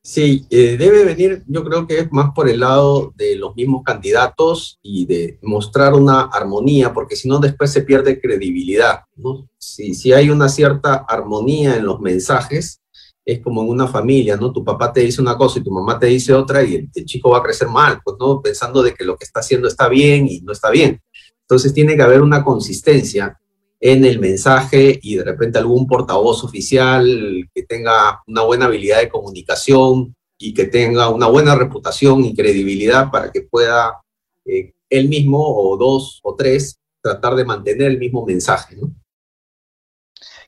Sí, 0.09 0.47
eh, 0.49 0.77
debe 0.77 1.03
venir, 1.03 1.43
yo 1.47 1.65
creo 1.65 1.85
que 1.85 1.99
es 1.99 2.11
más 2.13 2.31
por 2.33 2.47
el 2.47 2.61
lado 2.61 3.11
de 3.17 3.35
los 3.35 3.53
mismos 3.57 3.83
candidatos 3.83 4.79
y 4.81 5.05
de 5.05 5.37
mostrar 5.41 5.93
una 5.95 6.21
armonía, 6.21 6.93
porque 6.93 7.17
si 7.17 7.27
no 7.27 7.39
después 7.39 7.73
se 7.73 7.81
pierde 7.81 8.21
credibilidad, 8.21 9.01
¿no? 9.17 9.49
Si, 9.57 9.93
si 9.95 10.13
hay 10.13 10.29
una 10.29 10.47
cierta 10.47 11.05
armonía 11.09 11.75
en 11.75 11.85
los 11.85 11.99
mensajes, 11.99 12.79
es 13.25 13.41
como 13.41 13.61
en 13.63 13.67
una 13.67 13.85
familia, 13.85 14.37
¿no? 14.37 14.53
Tu 14.53 14.63
papá 14.63 14.93
te 14.93 15.01
dice 15.01 15.21
una 15.21 15.37
cosa 15.37 15.59
y 15.59 15.63
tu 15.63 15.71
mamá 15.71 15.99
te 15.99 16.05
dice 16.05 16.33
otra 16.33 16.63
y 16.63 16.75
el, 16.75 16.89
chico 17.03 17.31
va 17.31 17.39
a 17.39 17.43
crecer 17.43 17.67
mal, 17.67 17.99
pues, 18.01 18.15
¿no? 18.17 18.41
Pensando 18.41 18.81
de 18.81 18.93
que 18.93 19.03
lo 19.03 19.17
que 19.17 19.25
está 19.25 19.41
haciendo 19.41 19.67
está 19.67 19.89
bien 19.89 20.25
y 20.25 20.39
no 20.39 20.53
está 20.53 20.69
bien. 20.69 21.01
Entonces 21.41 21.73
tiene 21.73 21.97
que 21.97 22.03
haber 22.03 22.21
una 22.21 22.45
consistencia 22.45 23.37
en 23.79 24.05
el 24.05 24.19
mensaje 24.19 24.99
y 25.01 25.15
de 25.15 25.23
repente 25.23 25.59
algún 25.59 25.87
portavoz 25.87 26.43
oficial 26.43 27.47
que 27.53 27.63
tenga 27.63 28.21
una 28.27 28.41
buena 28.41 28.65
habilidad 28.65 28.99
de 28.99 29.09
comunicación 29.09 30.15
y 30.37 30.53
que 30.53 30.65
tenga 30.65 31.09
una 31.09 31.27
buena 31.27 31.55
reputación 31.55 32.23
y 32.23 32.35
credibilidad 32.35 33.11
para 33.11 33.31
que 33.31 33.41
pueda 33.41 34.01
eh, 34.45 34.73
él 34.89 35.09
mismo 35.09 35.39
o 35.39 35.77
dos 35.77 36.19
o 36.23 36.35
tres 36.35 36.79
tratar 37.01 37.35
de 37.35 37.45
mantener 37.45 37.91
el 37.91 37.99
mismo 37.99 38.25
mensaje. 38.25 38.77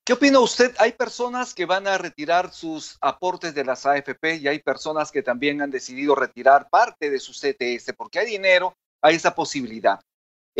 ¿Qué 0.03 0.13
opina 0.13 0.39
usted? 0.39 0.73
Hay 0.79 0.93
personas 0.93 1.53
que 1.53 1.65
van 1.65 1.87
a 1.87 1.97
retirar 1.97 2.51
sus 2.51 2.97
aportes 2.99 3.53
de 3.53 3.63
las 3.63 3.85
AFP 3.85 4.37
y 4.37 4.47
hay 4.47 4.59
personas 4.59 5.11
que 5.11 5.21
también 5.21 5.61
han 5.61 5.69
decidido 5.69 6.15
retirar 6.15 6.67
parte 6.69 7.11
de 7.11 7.19
su 7.19 7.33
CTS 7.33 7.93
porque 7.95 8.19
hay 8.19 8.25
dinero, 8.25 8.75
hay 9.01 9.15
esa 9.15 9.35
posibilidad. 9.35 9.99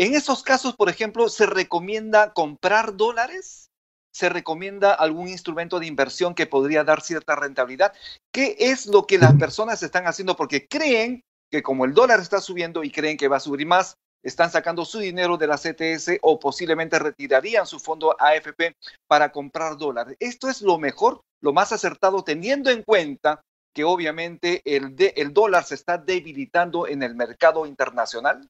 En 0.00 0.14
esos 0.14 0.42
casos, 0.42 0.76
por 0.76 0.88
ejemplo, 0.88 1.28
¿se 1.28 1.44
recomienda 1.44 2.32
comprar 2.32 2.96
dólares? 2.96 3.68
¿Se 4.10 4.30
recomienda 4.30 4.94
algún 4.94 5.28
instrumento 5.28 5.78
de 5.78 5.84
inversión 5.84 6.34
que 6.34 6.46
podría 6.46 6.84
dar 6.84 7.02
cierta 7.02 7.36
rentabilidad? 7.36 7.92
¿Qué 8.32 8.56
es 8.58 8.86
lo 8.86 9.06
que 9.06 9.18
las 9.18 9.34
personas 9.34 9.82
están 9.82 10.06
haciendo? 10.06 10.36
Porque 10.36 10.66
creen 10.66 11.20
que 11.50 11.62
como 11.62 11.84
el 11.84 11.92
dólar 11.92 12.18
está 12.18 12.40
subiendo 12.40 12.82
y 12.82 12.90
creen 12.90 13.18
que 13.18 13.28
va 13.28 13.36
a 13.36 13.40
subir 13.40 13.66
más, 13.66 13.98
están 14.22 14.50
sacando 14.50 14.86
su 14.86 15.00
dinero 15.00 15.36
de 15.36 15.48
la 15.48 15.58
CTS 15.58 16.18
o 16.22 16.40
posiblemente 16.40 16.98
retirarían 16.98 17.66
su 17.66 17.78
fondo 17.78 18.16
AFP 18.18 18.74
para 19.06 19.30
comprar 19.30 19.76
dólares. 19.76 20.16
Esto 20.18 20.48
es 20.48 20.62
lo 20.62 20.78
mejor, 20.78 21.20
lo 21.42 21.52
más 21.52 21.72
acertado, 21.72 22.24
teniendo 22.24 22.70
en 22.70 22.84
cuenta 22.84 23.42
que 23.74 23.84
obviamente 23.84 24.62
el, 24.64 24.96
el 24.98 25.34
dólar 25.34 25.64
se 25.64 25.74
está 25.74 25.98
debilitando 25.98 26.86
en 26.86 27.02
el 27.02 27.14
mercado 27.14 27.66
internacional. 27.66 28.48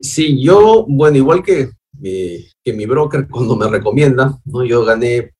Sí, 0.00 0.42
yo, 0.42 0.84
bueno, 0.88 1.16
igual 1.16 1.42
que, 1.42 1.70
que 2.02 2.72
mi 2.72 2.86
broker 2.86 3.26
cuando 3.30 3.56
me 3.56 3.68
recomienda, 3.68 4.38
¿no? 4.44 4.64
yo 4.64 4.84
gané 4.84 5.32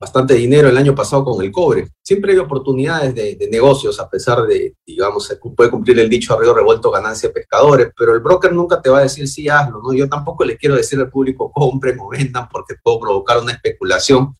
bastante 0.00 0.34
dinero 0.34 0.68
el 0.68 0.76
año 0.76 0.94
pasado 0.94 1.24
con 1.24 1.44
el 1.44 1.50
cobre. 1.50 1.88
Siempre 2.02 2.32
hay 2.32 2.38
oportunidades 2.38 3.14
de, 3.14 3.48
negocios, 3.50 3.98
a 3.98 4.08
pesar 4.08 4.42
de, 4.46 4.76
digamos, 4.86 5.36
puede 5.56 5.70
cumplir 5.70 5.98
el 5.98 6.08
dicho 6.08 6.34
arriba 6.34 6.54
revuelto 6.54 6.90
ganancia 6.90 7.32
pescadores, 7.32 7.90
pero 7.96 8.14
el 8.14 8.20
broker 8.20 8.52
nunca 8.52 8.80
te 8.80 8.90
va 8.90 8.98
a 8.98 9.02
decir 9.02 9.26
sí, 9.26 9.48
hazlo, 9.48 9.80
¿no? 9.82 9.92
Yo 9.92 10.08
tampoco 10.08 10.44
les 10.44 10.56
quiero 10.56 10.76
decir 10.76 11.00
al 11.00 11.10
público 11.10 11.50
compren 11.54 11.98
o 11.98 12.08
vendan 12.08 12.48
porque 12.48 12.76
puedo 12.82 13.00
provocar 13.00 13.38
una 13.38 13.52
especulación. 13.52 14.36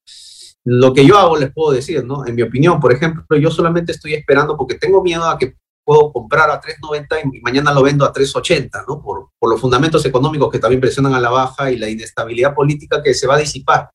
Lo 0.65 0.93
que 0.93 1.05
yo 1.05 1.19
hago 1.19 1.37
les 1.37 1.53
puedo 1.53 1.73
decir, 1.73 2.05
¿no? 2.05 2.27
En 2.27 2.35
mi 2.35 2.43
opinión, 2.43 2.79
por 2.79 2.93
ejemplo, 2.93 3.37
yo 3.37 3.51
solamente 3.51 3.93
estoy 3.93 4.15
esperando 4.15 4.57
porque 4.57 4.77
tengo 4.77 5.03
miedo 5.03 5.25
a 5.25 5.39
que 5.39 5.57
puedo 5.89 6.13
comprar 6.13 6.51
a 6.51 6.61
3.90 6.61 7.33
y 7.33 7.41
mañana 7.41 7.73
lo 7.73 7.83
vendo 7.83 8.05
a 8.05 8.13
3.80, 8.13 8.85
¿no? 8.87 9.01
Por, 9.01 9.31
los 9.41 9.59
fundamentos 9.59 10.05
económicos 10.05 10.51
que 10.51 10.59
también 10.59 10.83
presionan 10.83 11.15
a 11.15 11.21
la 11.21 11.31
baja 11.31 11.71
y 11.71 11.79
la 11.79 11.89
inestabilidad 11.89 12.55
política 12.55 13.03
que 13.03 13.15
se 13.15 13.27
va 13.27 13.37
a 13.37 13.39
disipar. 13.39 13.89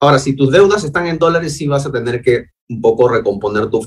Ahora, 0.00 0.18
si 0.18 0.34
tus 0.34 0.50
deudas 0.50 0.82
están 0.82 1.06
en 1.08 1.18
dólares, 1.18 1.58
sí 1.58 1.66
vas 1.66 1.84
a 1.84 1.92
tener 1.92 2.22
que 2.22 2.46
un 2.70 2.80
poco 2.80 3.06
recomponer 3.06 3.68
tu, 3.68 3.80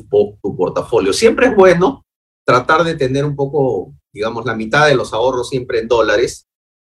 tu 0.43 0.55
portafolio. 0.55 1.11
Siempre 1.11 1.47
es 1.47 1.55
bueno 1.55 2.05
tratar 2.45 2.83
de 2.83 2.93
tener 2.93 3.25
un 3.25 3.35
poco, 3.35 3.95
digamos, 4.13 4.45
la 4.45 4.53
mitad 4.53 4.85
de 4.85 4.93
los 4.93 5.11
ahorros 5.11 5.49
siempre 5.49 5.79
en 5.79 5.87
dólares. 5.87 6.45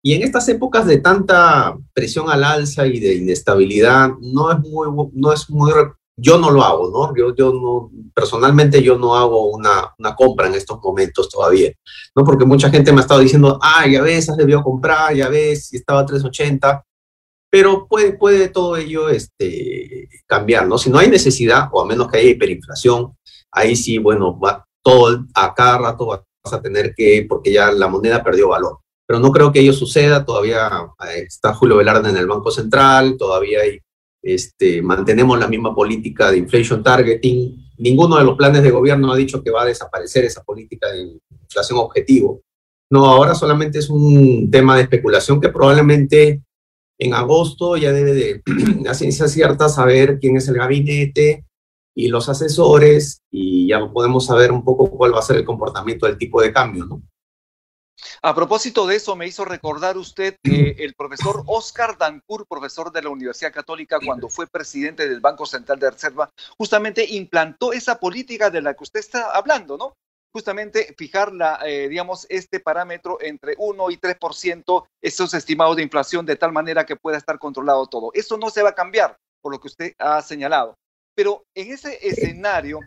Y 0.02 0.14
en 0.14 0.22
estas 0.22 0.48
épocas 0.48 0.86
de 0.86 1.00
tanta 1.00 1.76
presión 1.92 2.30
al 2.30 2.44
alza 2.44 2.86
y 2.86 2.98
de 2.98 3.16
inestabilidad, 3.16 4.08
no 4.22 4.50
es 4.50 4.58
muy, 4.58 5.10
no 5.12 5.32
es 5.34 5.50
muy 5.50 5.70
yo 6.16 6.38
no 6.38 6.50
lo 6.50 6.62
hago, 6.62 6.90
¿no? 6.90 7.16
Yo, 7.16 7.34
yo 7.34 7.52
no, 7.52 7.90
personalmente 8.14 8.82
yo 8.82 8.98
no 8.98 9.16
hago 9.16 9.46
una, 9.46 9.94
una, 9.98 10.14
compra 10.14 10.46
en 10.46 10.54
estos 10.54 10.78
momentos 10.82 11.28
todavía, 11.28 11.72
¿no? 12.14 12.24
Porque 12.24 12.44
mucha 12.44 12.70
gente 12.70 12.92
me 12.92 12.98
ha 12.98 13.02
estado 13.02 13.20
diciendo, 13.20 13.58
ah, 13.62 13.86
ya 13.86 14.02
ves, 14.02 14.28
has 14.28 14.36
debido 14.36 14.62
comprar, 14.62 15.14
ya 15.14 15.28
ves, 15.28 15.68
si 15.68 15.76
estaba 15.76 16.00
a 16.00 16.06
380, 16.06 16.84
pero 17.50 17.86
puede, 17.86 18.14
puede 18.14 18.48
todo 18.48 18.76
ello 18.76 19.08
este, 19.08 20.08
cambiar, 20.26 20.66
¿no? 20.66 20.78
Si 20.78 20.90
no 20.90 20.98
hay 20.98 21.08
necesidad, 21.08 21.68
o 21.72 21.82
a 21.82 21.86
menos 21.86 22.10
que 22.10 22.18
haya 22.18 22.30
hiperinflación, 22.30 23.16
ahí 23.50 23.76
sí, 23.76 23.98
bueno, 23.98 24.38
va, 24.38 24.66
todo, 24.82 25.24
a 25.34 25.54
cada 25.54 25.78
rato 25.78 26.06
vas 26.06 26.52
a 26.52 26.60
tener 26.60 26.94
que, 26.94 27.26
porque 27.28 27.52
ya 27.52 27.70
la 27.72 27.88
moneda 27.88 28.22
perdió 28.22 28.48
valor. 28.48 28.78
Pero 29.06 29.20
no 29.20 29.32
creo 29.32 29.52
que 29.52 29.60
ello 29.60 29.72
suceda, 29.72 30.24
todavía 30.24 30.70
eh, 31.08 31.24
está 31.26 31.54
Julio 31.54 31.76
Velarde 31.76 32.10
en 32.10 32.16
el 32.16 32.26
Banco 32.26 32.50
Central, 32.50 33.16
todavía 33.18 33.60
hay 33.60 33.80
este, 34.22 34.80
mantenemos 34.82 35.38
la 35.38 35.48
misma 35.48 35.74
política 35.74 36.30
de 36.30 36.38
inflation 36.38 36.82
targeting. 36.82 37.70
Ninguno 37.78 38.16
de 38.16 38.24
los 38.24 38.36
planes 38.36 38.62
de 38.62 38.70
gobierno 38.70 39.12
ha 39.12 39.16
dicho 39.16 39.42
que 39.42 39.50
va 39.50 39.62
a 39.62 39.66
desaparecer 39.66 40.24
esa 40.24 40.42
política 40.44 40.88
de 40.90 41.18
inflación 41.42 41.78
objetivo. 41.78 42.42
No, 42.90 43.06
ahora 43.06 43.34
solamente 43.34 43.78
es 43.78 43.90
un 43.90 44.50
tema 44.50 44.76
de 44.76 44.82
especulación 44.82 45.40
que 45.40 45.48
probablemente 45.48 46.42
en 46.98 47.14
agosto 47.14 47.76
ya 47.76 47.92
debe 47.92 48.12
de, 48.12 48.42
a 48.88 48.94
ciencia 48.94 49.26
cierta, 49.28 49.68
saber 49.68 50.18
quién 50.20 50.36
es 50.36 50.46
el 50.48 50.54
gabinete 50.54 51.44
y 51.94 52.08
los 52.08 52.28
asesores 52.28 53.22
y 53.30 53.68
ya 53.68 53.84
podemos 53.92 54.26
saber 54.26 54.52
un 54.52 54.64
poco 54.64 54.90
cuál 54.90 55.14
va 55.14 55.18
a 55.18 55.22
ser 55.22 55.36
el 55.36 55.44
comportamiento 55.44 56.06
del 56.06 56.16
tipo 56.16 56.40
de 56.40 56.52
cambio, 56.52 56.86
¿no? 56.86 57.02
A 58.22 58.34
propósito 58.34 58.86
de 58.86 58.96
eso, 58.96 59.16
me 59.16 59.26
hizo 59.26 59.44
recordar 59.44 59.96
usted 59.96 60.36
que 60.42 60.76
el 60.78 60.94
profesor 60.94 61.42
Oscar 61.46 61.96
Dancourt, 61.98 62.48
profesor 62.48 62.92
de 62.92 63.02
la 63.02 63.10
Universidad 63.10 63.52
Católica, 63.52 63.98
cuando 64.04 64.28
fue 64.28 64.46
presidente 64.46 65.08
del 65.08 65.20
Banco 65.20 65.46
Central 65.46 65.78
de 65.78 65.90
Reserva, 65.90 66.30
justamente 66.56 67.04
implantó 67.04 67.72
esa 67.72 67.98
política 67.98 68.50
de 68.50 68.62
la 68.62 68.74
que 68.74 68.84
usted 68.84 69.00
está 69.00 69.30
hablando, 69.32 69.76
¿no? 69.76 69.94
Justamente 70.32 70.94
fijar, 70.96 71.32
la, 71.32 71.60
eh, 71.66 71.88
digamos, 71.88 72.26
este 72.30 72.58
parámetro 72.58 73.18
entre 73.20 73.54
1 73.58 73.90
y 73.90 73.96
3%, 73.98 74.86
esos 75.02 75.34
estimados 75.34 75.76
de 75.76 75.82
inflación, 75.82 76.24
de 76.24 76.36
tal 76.36 76.52
manera 76.52 76.86
que 76.86 76.96
pueda 76.96 77.18
estar 77.18 77.38
controlado 77.38 77.86
todo. 77.86 78.10
Eso 78.14 78.38
no 78.38 78.48
se 78.50 78.62
va 78.62 78.70
a 78.70 78.74
cambiar, 78.74 79.16
por 79.42 79.52
lo 79.52 79.60
que 79.60 79.68
usted 79.68 79.94
ha 79.98 80.22
señalado. 80.22 80.74
Pero 81.14 81.44
en 81.54 81.72
ese 81.72 81.98
escenario, 82.06 82.80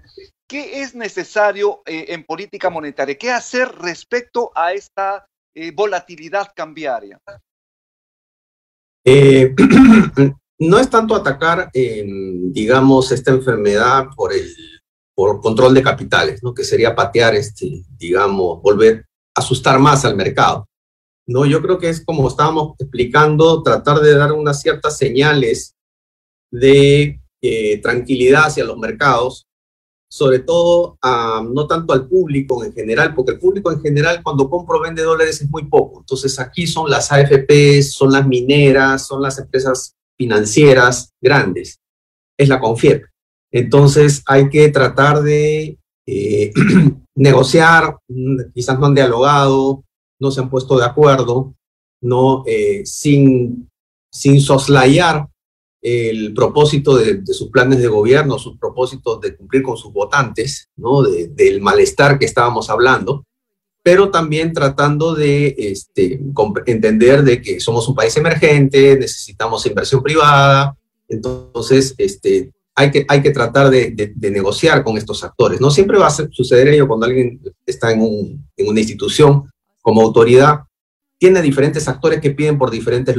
¿qué 0.47 0.81
es 0.81 0.95
necesario 0.95 1.81
eh, 1.85 2.05
en 2.09 2.23
política 2.23 2.69
monetaria? 2.69 3.17
¿Qué 3.17 3.31
hacer 3.31 3.69
respecto 3.79 4.51
a 4.55 4.73
esta 4.73 5.25
eh, 5.53 5.71
volatilidad 5.71 6.51
cambiaria? 6.55 7.19
Eh, 9.03 9.53
no 10.59 10.79
es 10.79 10.89
tanto 10.89 11.15
atacar, 11.15 11.69
digamos, 11.73 13.11
esta 13.11 13.31
enfermedad 13.31 14.07
por 14.15 14.33
el 14.33 14.49
por 15.15 15.39
control 15.39 15.73
de 15.73 15.81
capitales, 15.81 16.43
¿no? 16.43 16.53
que 16.53 16.65
sería 16.65 16.93
patear, 16.93 17.35
este, 17.35 17.85
digamos, 17.97 18.61
volver 18.61 19.05
a 19.33 19.39
asustar 19.39 19.79
más 19.79 20.03
al 20.03 20.15
mercado. 20.15 20.67
No, 21.25 21.45
yo 21.45 21.61
creo 21.61 21.79
que 21.79 21.89
es 21.89 22.05
como 22.05 22.27
estábamos 22.27 22.75
explicando, 22.77 23.63
tratar 23.63 23.99
de 23.99 24.13
dar 24.13 24.33
unas 24.33 24.61
ciertas 24.61 24.97
señales 24.97 25.73
de 26.51 27.19
eh, 27.41 27.81
tranquilidad 27.81 28.45
hacia 28.45 28.65
los 28.65 28.77
mercados, 28.77 29.47
sobre 30.07 30.39
todo 30.39 30.97
no 31.51 31.67
tanto 31.67 31.93
al 31.93 32.07
público 32.07 32.63
en 32.63 32.73
general, 32.73 33.13
porque 33.13 33.33
el 33.33 33.39
público 33.39 33.71
en 33.71 33.81
general 33.81 34.21
cuando 34.23 34.49
compra 34.49 34.77
o 34.77 34.81
vende 34.81 35.01
dólares 35.01 35.41
es 35.41 35.49
muy 35.49 35.65
poco. 35.65 35.99
Entonces 35.99 36.39
aquí 36.39 36.67
son 36.67 36.89
las 36.89 37.11
AFPs, 37.11 37.93
son 37.93 38.11
las 38.11 38.27
mineras, 38.27 39.07
son 39.07 39.21
las 39.21 39.37
empresas 39.39 39.95
financieras 40.17 41.11
grandes, 41.21 41.79
es 42.37 42.49
la 42.49 42.59
Confiep. 42.59 43.03
Entonces 43.51 44.23
hay 44.25 44.49
que 44.49 44.69
tratar 44.69 45.21
de 45.21 45.77
eh, 46.07 46.51
negociar, 47.15 47.97
quizás 48.53 48.79
no 48.79 48.87
han 48.87 48.95
dialogado, 48.95 49.83
no 50.19 50.31
se 50.31 50.41
han 50.41 50.49
puesto 50.49 50.77
de 50.77 50.85
acuerdo, 50.85 51.55
no 52.01 52.43
eh, 52.45 52.85
sin, 52.85 53.69
sin 54.11 54.39
soslayar 54.39 55.27
el 55.87 56.33
propósito 56.33 56.97
de, 56.97 57.21
sus 57.27 57.51
planes 57.51 57.77
de 57.77 57.87
gobierno, 57.87 58.39
sus 58.39 58.57
propósitos 58.57 59.21
de 59.21 59.35
cumplir 59.35 59.61
con 59.61 59.77
sus 59.77 59.93
votantes, 59.93 60.67
¿no? 60.75 61.03
del 61.03 61.61
malestar 61.61 62.17
que 62.17 62.25
estábamos 62.25 62.71
hablando. 62.71 63.23
pero 63.83 64.09
también 64.09 64.51
tratando 64.51 65.13
de 65.13 65.53
este, 65.59 66.19
entender 66.65 67.21
de 67.23 67.39
que 67.39 67.59
somos 67.59 67.87
un 67.87 67.93
país 67.93 68.17
emergente, 68.17 68.97
necesitamos 68.97 69.63
inversión 69.67 70.01
privada, 70.01 70.75
entonces 71.07 71.93
este, 71.99 72.51
hay, 72.73 72.89
que, 72.89 73.05
hay 73.07 73.21
que 73.21 73.29
tratar 73.29 73.69
de, 73.69 74.13
negociar 74.17 74.83
con 74.83 74.97
estos 74.97 75.23
actores. 75.23 75.61
No 75.61 75.69
siempre 75.69 75.99
va 75.99 76.07
a 76.07 76.29
suceder 76.31 76.67
ello 76.69 76.87
cuando 76.87 77.05
alguien 77.05 77.39
está 77.63 77.91
en 77.91 78.01
una 78.01 78.79
institución 78.79 79.51
como 79.83 80.01
autoridad, 80.01 80.61
tiene 81.19 81.43
diferentes 81.43 81.87
actores 81.87 82.19
que 82.21 82.31
piden 82.31 82.57
por 82.57 82.71
diferentes 82.71 83.15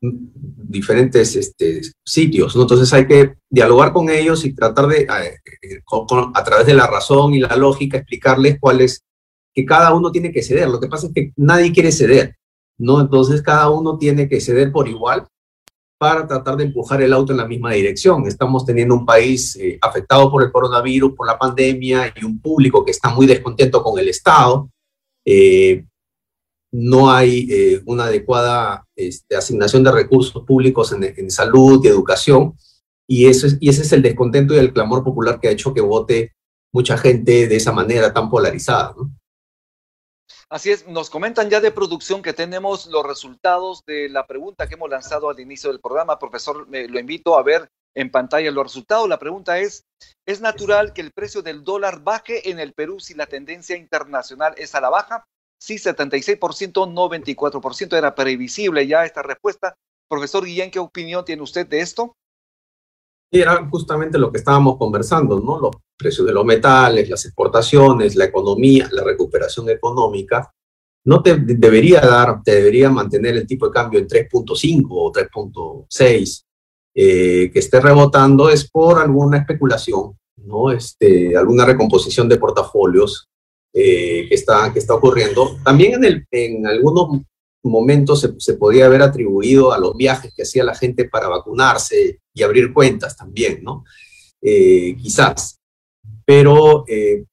diferentes 0.00 1.36
este, 1.36 1.82
sitios, 2.04 2.56
¿no? 2.56 2.62
Entonces 2.62 2.92
hay 2.92 3.06
que 3.06 3.34
dialogar 3.50 3.92
con 3.92 4.08
ellos 4.08 4.44
y 4.44 4.54
tratar 4.54 4.86
de, 4.86 5.06
a, 5.08 5.24
eh, 5.26 5.38
a 6.34 6.44
través 6.44 6.66
de 6.66 6.74
la 6.74 6.86
razón 6.86 7.34
y 7.34 7.40
la 7.40 7.54
lógica, 7.56 7.98
explicarles 7.98 8.58
cuál 8.58 8.80
es 8.80 9.02
que 9.54 9.64
cada 9.64 9.94
uno 9.94 10.10
tiene 10.10 10.32
que 10.32 10.42
ceder. 10.42 10.68
Lo 10.68 10.80
que 10.80 10.88
pasa 10.88 11.08
es 11.08 11.12
que 11.12 11.32
nadie 11.36 11.72
quiere 11.72 11.92
ceder, 11.92 12.36
¿no? 12.78 13.00
Entonces 13.00 13.42
cada 13.42 13.68
uno 13.68 13.98
tiene 13.98 14.28
que 14.28 14.40
ceder 14.40 14.72
por 14.72 14.88
igual 14.88 15.26
para 15.98 16.26
tratar 16.26 16.56
de 16.56 16.64
empujar 16.64 17.02
el 17.02 17.12
auto 17.12 17.32
en 17.32 17.38
la 17.38 17.46
misma 17.46 17.72
dirección. 17.72 18.26
Estamos 18.26 18.64
teniendo 18.64 18.94
un 18.94 19.04
país 19.04 19.54
eh, 19.56 19.78
afectado 19.82 20.30
por 20.30 20.42
el 20.42 20.50
coronavirus, 20.50 21.12
por 21.14 21.26
la 21.26 21.38
pandemia 21.38 22.14
y 22.16 22.24
un 22.24 22.40
público 22.40 22.82
que 22.82 22.90
está 22.90 23.10
muy 23.10 23.26
descontento 23.26 23.82
con 23.82 23.98
el 23.98 24.08
Estado. 24.08 24.70
Eh, 25.26 25.84
no 26.72 27.10
hay 27.10 27.48
eh, 27.50 27.82
una 27.86 28.04
adecuada 28.04 28.86
este, 28.94 29.36
asignación 29.36 29.82
de 29.82 29.92
recursos 29.92 30.44
públicos 30.44 30.92
en, 30.92 31.30
salud 31.30 31.84
y 31.84 31.88
educación. 31.88 32.54
Y, 33.06 33.26
eso 33.26 33.48
y 33.60 33.68
ese 33.68 33.82
es 33.82 33.92
el 33.92 34.02
descontento 34.02 34.54
y 34.54 34.58
el 34.58 34.72
clamor 34.72 35.02
popular 35.02 35.40
que 35.40 35.48
ha 35.48 35.52
hecho 35.52 35.74
que 35.74 35.80
vote 35.80 36.34
mucha 36.72 36.96
gente 36.96 37.48
de 37.48 37.56
esa 37.56 37.72
manera 37.72 38.12
tan 38.12 38.30
polarizada. 38.30 38.94
¿no? 38.96 39.10
Así 40.48 40.70
es, 40.70 40.86
nos 40.88 41.10
comentan 41.10 41.48
ya 41.48 41.60
de 41.60 41.70
producción 41.70 42.22
que 42.22 42.32
tenemos 42.32 42.86
los 42.86 43.06
resultados 43.06 43.84
de 43.86 44.08
la 44.08 44.26
pregunta 44.26 44.68
que 44.68 44.74
hemos 44.74 44.90
lanzado 44.90 45.28
al 45.28 45.38
inicio 45.38 45.70
del 45.70 45.80
programa. 45.80 46.18
Profesor, 46.18 46.66
lo 46.68 47.00
invito 47.00 47.38
a 47.38 47.42
ver 47.42 47.68
en 47.94 48.10
pantalla 48.10 48.50
los 48.50 48.64
resultados. 48.64 49.08
La 49.08 49.18
pregunta 49.18 49.58
es, 49.58 49.84
¿es 50.26 50.40
natural 50.40 50.92
que 50.92 51.02
el 51.02 51.12
precio 51.12 51.42
del 51.42 51.62
dólar 51.62 52.02
baje 52.02 52.50
en 52.50 52.58
el 52.58 52.72
Perú 52.72 53.00
si 53.00 53.14
la 53.14 53.26
tendencia 53.26 53.76
internacional 53.76 54.54
es 54.56 54.74
a 54.74 54.80
la 54.80 54.90
baja? 54.90 55.24
Sí, 55.60 55.76
76%, 55.76 56.90
no 56.90 57.10
24%. 57.10 57.96
Era 57.96 58.14
previsible 58.14 58.86
ya 58.86 59.04
esta 59.04 59.22
respuesta. 59.22 59.76
Profesor 60.08 60.44
Guillén, 60.44 60.70
¿qué 60.70 60.78
opinión 60.78 61.24
tiene 61.24 61.42
usted 61.42 61.66
de 61.68 61.80
esto? 61.80 62.16
Era 63.30 63.68
justamente 63.68 64.18
lo 64.18 64.32
que 64.32 64.38
estábamos 64.38 64.78
conversando, 64.78 65.38
¿no? 65.38 65.60
Los 65.60 65.76
precios 65.96 66.26
de 66.26 66.32
los 66.32 66.44
metales, 66.44 67.08
las 67.08 67.24
exportaciones, 67.26 68.16
la 68.16 68.24
economía, 68.24 68.88
la 68.90 69.04
recuperación 69.04 69.68
económica. 69.68 70.50
No 71.04 71.22
te 71.22 71.36
debería 71.36 72.00
dar, 72.00 72.42
te 72.42 72.56
debería 72.56 72.90
mantener 72.90 73.36
el 73.36 73.46
tipo 73.46 73.66
de 73.66 73.72
cambio 73.72 74.00
en 74.00 74.08
3.5 74.08 74.86
o 74.90 75.12
3.6, 75.12 76.42
eh, 76.94 77.50
que 77.52 77.58
esté 77.58 77.80
rebotando 77.80 78.48
es 78.48 78.68
por 78.68 78.98
alguna 78.98 79.38
especulación, 79.38 80.18
¿no? 80.38 80.72
Este, 80.72 81.36
alguna 81.36 81.66
recomposición 81.66 82.28
de 82.28 82.38
portafolios 82.38 83.30
eh, 83.72 84.26
que, 84.28 84.34
está, 84.34 84.72
que 84.72 84.80
está 84.80 84.94
ocurriendo. 84.94 85.56
También 85.64 85.94
en, 85.94 86.04
el, 86.04 86.26
en 86.30 86.66
algunos 86.66 87.20
momentos 87.62 88.20
se, 88.20 88.34
se, 88.38 88.54
podía 88.54 88.86
haber 88.86 89.02
atribuido 89.02 89.72
a 89.72 89.78
los 89.78 89.96
viajes 89.96 90.32
que 90.34 90.42
hacía 90.42 90.64
la 90.64 90.74
gente 90.74 91.08
para 91.08 91.28
vacunarse 91.28 92.20
y 92.34 92.42
abrir 92.42 92.72
cuentas 92.72 93.16
también, 93.16 93.62
¿no? 93.62 93.84
Eh, 94.42 94.96
quizás. 95.00 95.60
Pero 96.24 96.84
eh, 96.88 97.24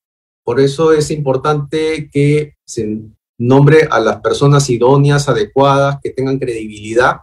por 0.43 0.59
eso 0.59 0.91
es 0.91 1.09
importante 1.11 2.09
que 2.11 2.55
se 2.65 2.99
nombre 3.39 3.87
a 3.89 3.99
las 3.99 4.21
personas 4.21 4.69
idóneas, 4.69 5.29
adecuadas, 5.29 5.99
que 6.03 6.09
tengan 6.09 6.39
credibilidad 6.39 7.17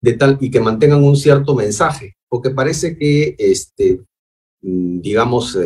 de 0.00 0.14
tal 0.14 0.38
y 0.40 0.50
que 0.50 0.60
mantengan 0.60 1.04
un 1.04 1.16
cierto 1.16 1.54
mensaje, 1.54 2.16
porque 2.28 2.50
parece 2.50 2.96
que, 2.96 3.36
este, 3.38 4.00
mm, 4.62 5.00
digamos, 5.00 5.56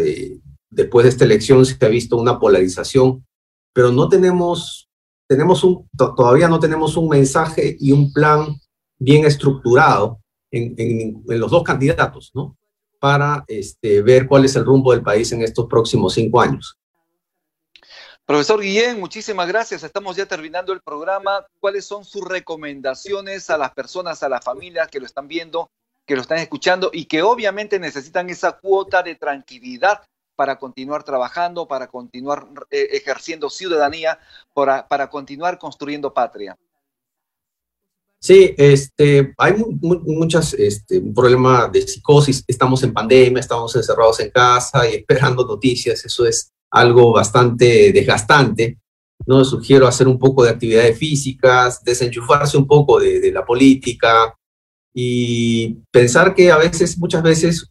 después 0.76 1.04
de 1.04 1.10
esta 1.10 1.24
elección 1.24 1.64
se 1.64 1.84
ha 1.84 1.88
visto 1.88 2.16
una 2.16 2.38
polarización, 2.38 3.26
pero 3.72 3.90
no 3.90 4.08
tenemos 4.08 4.88
tenemos 5.26 5.64
un, 5.64 5.88
todavía 5.96 6.46
no 6.46 6.60
tenemos 6.60 6.96
un 6.96 7.08
mensaje 7.08 7.76
y 7.80 7.90
un 7.90 8.12
plan 8.12 8.54
bien 8.96 9.24
estructurado 9.24 10.20
en, 10.52 10.74
en, 10.78 11.40
los 11.40 11.50
dos 11.50 11.64
candidatos, 11.64 12.30
¿no? 12.32 12.56
Para 13.00 13.44
este, 13.48 14.02
ver 14.02 14.28
cuál 14.28 14.44
es 14.44 14.54
el 14.54 14.64
rumbo 14.64 14.92
del 14.92 15.02
país 15.02 15.32
en 15.32 15.42
estos 15.42 15.66
próximos 15.66 16.14
cinco 16.14 16.40
años. 16.40 16.78
Profesor 18.24 18.60
Guillén, 18.60 19.00
muchísimas 19.00 19.48
gracias. 19.48 19.82
Estamos 19.82 20.16
ya 20.16 20.26
terminando 20.26 20.72
el 20.72 20.80
programa. 20.80 21.44
¿Cuáles 21.58 21.84
son 21.84 22.04
sus 22.04 22.22
recomendaciones 22.22 23.50
a 23.50 23.58
las 23.58 23.72
personas, 23.72 24.22
a 24.22 24.28
las 24.28 24.44
familias 24.44 24.88
que 24.88 25.00
lo 25.00 25.06
están 25.06 25.26
viendo, 25.26 25.70
que 26.06 26.14
lo 26.14 26.22
están 26.22 26.38
escuchando 26.38 26.90
y 26.92 27.06
que 27.06 27.22
obviamente 27.22 27.78
necesitan 27.78 28.30
esa 28.30 28.52
cuota 28.52 29.02
de 29.02 29.16
tranquilidad 29.16 30.02
para 30.36 30.58
continuar 30.58 31.02
trabajando, 31.02 31.66
para 31.66 31.88
continuar 31.88 32.46
eh, 32.70 32.88
ejerciendo 32.92 33.50
ciudadanía, 33.50 34.18
para, 34.54 34.86
para 34.86 35.08
continuar 35.08 35.58
construyendo 35.58 36.12
patria. 36.12 36.56
Sí, 38.18 38.54
este, 38.56 39.34
hay 39.38 39.54
muchas, 39.80 40.54
este, 40.54 40.98
un 40.98 41.14
problema 41.14 41.68
de 41.68 41.82
psicosis, 41.82 42.44
estamos 42.46 42.82
en 42.82 42.92
pandemia, 42.92 43.40
estamos 43.40 43.74
encerrados 43.76 44.20
en 44.20 44.30
casa 44.30 44.88
y 44.88 44.94
esperando 44.96 45.46
noticias, 45.46 46.04
eso 46.04 46.26
es 46.26 46.52
algo 46.70 47.12
bastante 47.12 47.92
desgastante. 47.92 48.78
No 49.26 49.44
sugiero 49.44 49.86
hacer 49.86 50.08
un 50.08 50.18
poco 50.18 50.44
de 50.44 50.50
actividades 50.50 50.98
físicas, 50.98 51.82
desenchufarse 51.82 52.56
un 52.56 52.66
poco 52.66 53.00
de, 53.00 53.20
de 53.20 53.32
la 53.32 53.44
política 53.44 54.34
y 54.94 55.74
pensar 55.90 56.34
que 56.34 56.50
a 56.50 56.58
veces, 56.58 56.98
muchas 56.98 57.22
veces, 57.22 57.70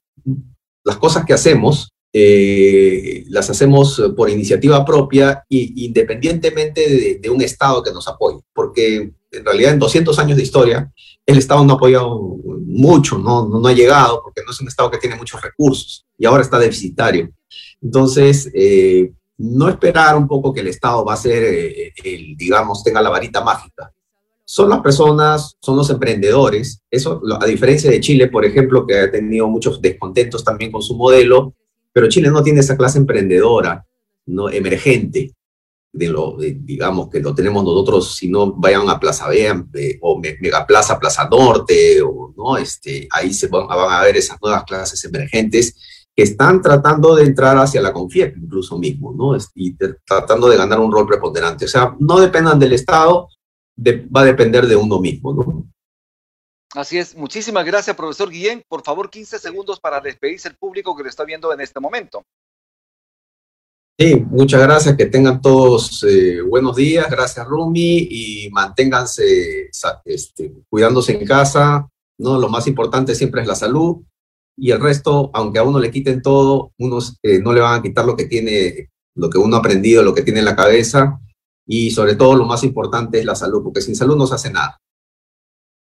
las 0.83 0.97
cosas 0.97 1.25
que 1.25 1.33
hacemos 1.33 1.94
eh, 2.17 3.25
las 3.27 3.49
hacemos 3.49 4.01
por 4.15 4.29
iniciativa 4.29 4.85
propia 4.85 5.43
e 5.49 5.73
independientemente 5.75 7.19
de, 7.21 7.29
un 7.29 7.41
Estado 7.41 7.83
que 7.83 7.91
nos 7.91 8.07
apoye, 8.07 8.39
porque 8.53 9.11
en 9.33 9.43
realidad 9.43 9.73
en 9.73 9.79
200 9.79 10.17
años 10.19 10.37
de 10.37 10.43
historia 10.43 10.89
el 11.25 11.37
Estado 11.37 11.65
no 11.65 11.73
ha 11.73 11.75
apoyado 11.75 12.37
mucho, 12.67 13.17
no, 13.17 13.49
no, 13.49 13.67
ha 13.67 13.73
llegado, 13.73 14.21
porque 14.23 14.43
no 14.45 14.53
es 14.53 14.61
un 14.61 14.69
Estado 14.69 14.89
que 14.89 14.97
tiene 14.97 15.17
muchos 15.17 15.41
recursos 15.41 16.05
y 16.17 16.25
ahora 16.25 16.41
está 16.41 16.57
deficitario. 16.57 17.31
Entonces, 17.81 18.49
eh, 18.53 19.11
no 19.37 19.67
esperar 19.67 20.15
un 20.15 20.29
poco 20.29 20.53
que 20.53 20.61
el 20.61 20.67
Estado 20.67 21.03
va 21.03 21.15
a 21.15 21.17
ser, 21.17 21.43
eh, 21.43 21.93
el, 22.01 22.37
digamos, 22.37 22.81
tenga 22.81 23.01
la 23.01 23.09
varita 23.09 23.43
mágica. 23.43 23.91
Son 24.45 24.69
las 24.69 24.79
personas, 24.79 25.57
son 25.59 25.75
los 25.75 25.89
emprendedores. 25.89 26.81
Eso, 26.89 27.21
a 27.41 27.45
diferencia 27.45 27.91
de 27.91 27.99
Chile, 27.99 28.27
por 28.27 28.45
ejemplo, 28.45 28.87
que 28.87 28.99
ha 28.99 29.11
tenido 29.11 29.49
muchos 29.49 29.81
descontentos 29.81 30.45
también 30.45 30.71
con 30.71 30.81
su 30.81 30.95
modelo, 30.95 31.53
pero 31.95 32.09
Chile 32.09 32.29
no 32.29 32.43
tiene 32.43 32.59
esa 32.59 32.75
clase 32.75 32.97
emprendedora, 32.97 33.85
¿no? 34.25 34.49
emergente, 34.49 35.33
de 35.93 36.09
lo, 36.09 36.35
digamos, 36.37 37.09
que 37.09 37.21
lo 37.21 37.33
tenemos 37.33 37.63
nosotros, 37.63 38.15
si 38.15 38.27
no 38.27 38.51
vayan 38.51 38.89
a 38.89 38.99
Plaza 38.99 39.29
B 39.29 39.97
o 40.01 40.19
Megaplaza, 40.19 40.99
Plaza 40.99 41.29
Norte, 41.31 42.01
o, 42.01 42.33
¿no? 42.35 42.57
este, 42.57 43.07
ahí 43.09 43.33
se 43.33 43.47
van, 43.47 43.67
a 43.69 44.03
ver 44.03 44.17
esas 44.17 44.37
nuevas 44.41 44.65
clases 44.65 45.05
emergentes 45.05 45.73
que 46.13 46.23
están 46.23 46.61
tratando 46.61 47.15
de 47.15 47.23
entrar 47.23 47.57
hacia 47.57 47.81
la 47.81 47.93
confianza 47.93 48.37
incluso 48.43 48.77
mismo, 48.77 49.13
¿no? 49.13 49.37
Y 49.55 49.77
tratando 50.05 50.49
de 50.49 50.57
ganar 50.57 50.81
un 50.81 50.91
rol 50.91 51.07
preponderante. 51.07 51.63
O 51.63 51.69
sea, 51.69 51.95
no 51.97 52.19
dependan 52.19 52.59
del 52.59 52.73
Estado, 52.73 53.29
va 54.13 54.21
a 54.21 54.25
depender 54.25 54.67
de 54.67 54.75
uno 54.75 54.99
mismo, 54.99 55.33
¿no? 55.33 55.65
Así 56.75 56.97
es. 56.97 57.15
Muchísimas 57.15 57.65
gracias, 57.65 57.95
profesor 57.95 58.29
Guillén. 58.29 58.61
Por 58.67 58.83
favor, 58.83 59.09
15 59.09 59.39
segundos 59.39 59.79
para 59.79 60.01
despedirse 60.01 60.49
el 60.49 60.55
público 60.55 60.95
que 60.95 61.03
lo 61.03 61.09
está 61.09 61.23
viendo 61.23 61.51
en 61.53 61.61
este 61.61 61.79
momento. 61.79 62.23
Sí, 63.97 64.15
muchas 64.29 64.61
gracias. 64.61 64.97
Que 64.97 65.05
tengan 65.05 65.41
todos 65.41 66.03
eh, 66.03 66.41
buenos 66.41 66.75
días. 66.75 67.09
Gracias, 67.09 67.47
Rumi. 67.47 68.07
Y 68.11 68.49
manténganse 68.51 69.69
este, 70.03 70.53
cuidándose 70.69 71.13
en 71.13 71.25
casa. 71.25 71.87
¿no? 72.17 72.37
Lo 72.37 72.49
más 72.49 72.67
importante 72.67 73.15
siempre 73.15 73.41
es 73.41 73.47
la 73.47 73.55
salud. 73.55 74.03
Y 74.57 74.71
el 74.71 74.81
resto, 74.81 75.31
aunque 75.33 75.59
a 75.59 75.63
uno 75.63 75.79
le 75.79 75.91
quiten 75.91 76.21
todo, 76.21 76.73
unos 76.77 77.17
eh, 77.23 77.39
no 77.39 77.53
le 77.53 77.61
van 77.61 77.79
a 77.79 77.81
quitar 77.81 78.05
lo 78.05 78.17
que 78.17 78.25
tiene, 78.25 78.89
lo 79.15 79.29
que 79.29 79.37
uno 79.37 79.55
ha 79.55 79.59
aprendido, 79.59 80.03
lo 80.03 80.13
que 80.13 80.23
tiene 80.23 80.39
en 80.39 80.45
la 80.45 80.55
cabeza. 80.57 81.21
Y 81.65 81.91
sobre 81.91 82.15
todo, 82.15 82.35
lo 82.35 82.45
más 82.45 82.63
importante 82.63 83.19
es 83.19 83.25
la 83.25 83.35
salud, 83.35 83.63
porque 83.63 83.81
sin 83.81 83.95
salud 83.95 84.17
no 84.17 84.27
se 84.27 84.35
hace 84.35 84.51
nada. 84.51 84.77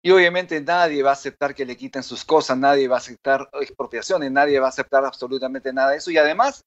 Y 0.05 0.11
obviamente 0.11 0.61
nadie 0.61 1.03
va 1.03 1.11
a 1.11 1.13
aceptar 1.13 1.55
que 1.55 1.65
le 1.65 1.77
quiten 1.77 2.03
sus 2.03 2.25
cosas, 2.25 2.59
nadie 2.59 2.89
va 2.89 2.97
a 2.97 2.99
aceptar 2.99 3.49
expropiaciones, 3.61 4.33
nadie 4.33 4.59
va 4.59 4.67
a 4.67 4.71
aceptar 4.71 5.05
absolutamente 5.05 5.73
nada 5.73 5.93
de 5.93 5.99
eso. 5.99 6.11
Y 6.11 6.19
además, 6.19 6.65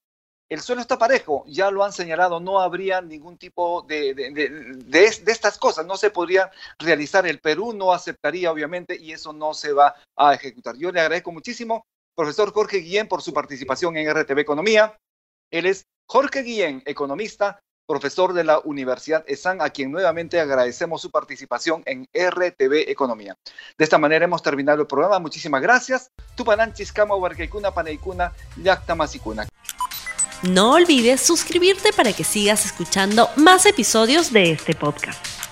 el 0.48 0.62
suelo 0.62 0.82
está 0.82 0.98
parejo, 0.98 1.44
ya 1.48 1.70
lo 1.70 1.84
han 1.84 1.92
señalado, 1.92 2.40
no 2.40 2.60
habría 2.60 3.02
ningún 3.02 3.38
tipo 3.38 3.82
de, 3.82 4.14
de, 4.14 4.30
de, 4.30 5.06
estas 5.06 5.58
cosas, 5.58 5.86
no 5.86 5.98
se 5.98 6.12
podría 6.12 6.50
realizar. 6.80 7.28
El 7.28 7.40
Perú 7.40 7.74
no 7.74 7.92
aceptaría, 7.92 8.52
obviamente, 8.52 8.96
y 8.96 9.12
eso 9.12 9.34
no 9.34 9.54
se 9.54 9.74
va 9.74 9.96
a 10.16 10.34
ejecutar. 10.34 10.78
Yo 10.78 10.92
le 10.92 11.02
agradezco 11.02 11.32
muchísimo, 11.32 11.86
profesor 12.16 12.54
Jorge 12.54 12.78
Guillén, 12.78 13.08
por 13.08 13.22
su 13.22 13.34
participación 13.34 13.98
en 13.98 14.14
RTV 14.14 14.40
Economía. 14.40 14.98
Él 15.52 15.66
es 15.66 15.86
Jorge 16.08 16.44
Guillén, 16.44 16.84
economista, 16.86 17.60
profesor 17.86 18.34
de 18.34 18.44
la 18.44 18.60
Universidad 18.64 19.24
ESAN, 19.28 19.62
a 19.62 19.70
quien 19.70 19.92
nuevamente 19.92 20.40
agradecemos 20.40 21.02
su 21.02 21.12
participación 21.12 21.84
en 21.86 22.08
RTV 22.14 22.90
Economía. 22.90 23.38
De 23.78 23.84
esta 23.84 23.98
manera 23.98 24.26
hemos 24.26 24.42
terminado 24.42 24.82
el 24.82 24.88
programa. 24.88 25.20
Muchísimas 25.20 25.62
gracias. 25.62 26.12
Tupananchis, 26.36 26.92
Kama, 26.92 27.16
Huarcaicuna, 27.16 27.72
Paneicuna, 27.72 28.34
Yactamasicuna. 28.62 29.48
No 30.44 30.74
olvides 30.74 31.22
suscribirte 31.22 31.92
para 31.94 32.14
que 32.14 32.24
sigas 32.24 32.66
escuchando 32.66 33.30
más 33.36 33.66
episodios 33.66 34.32
de 34.32 34.52
este 34.52 34.76
podcast. 34.76 35.45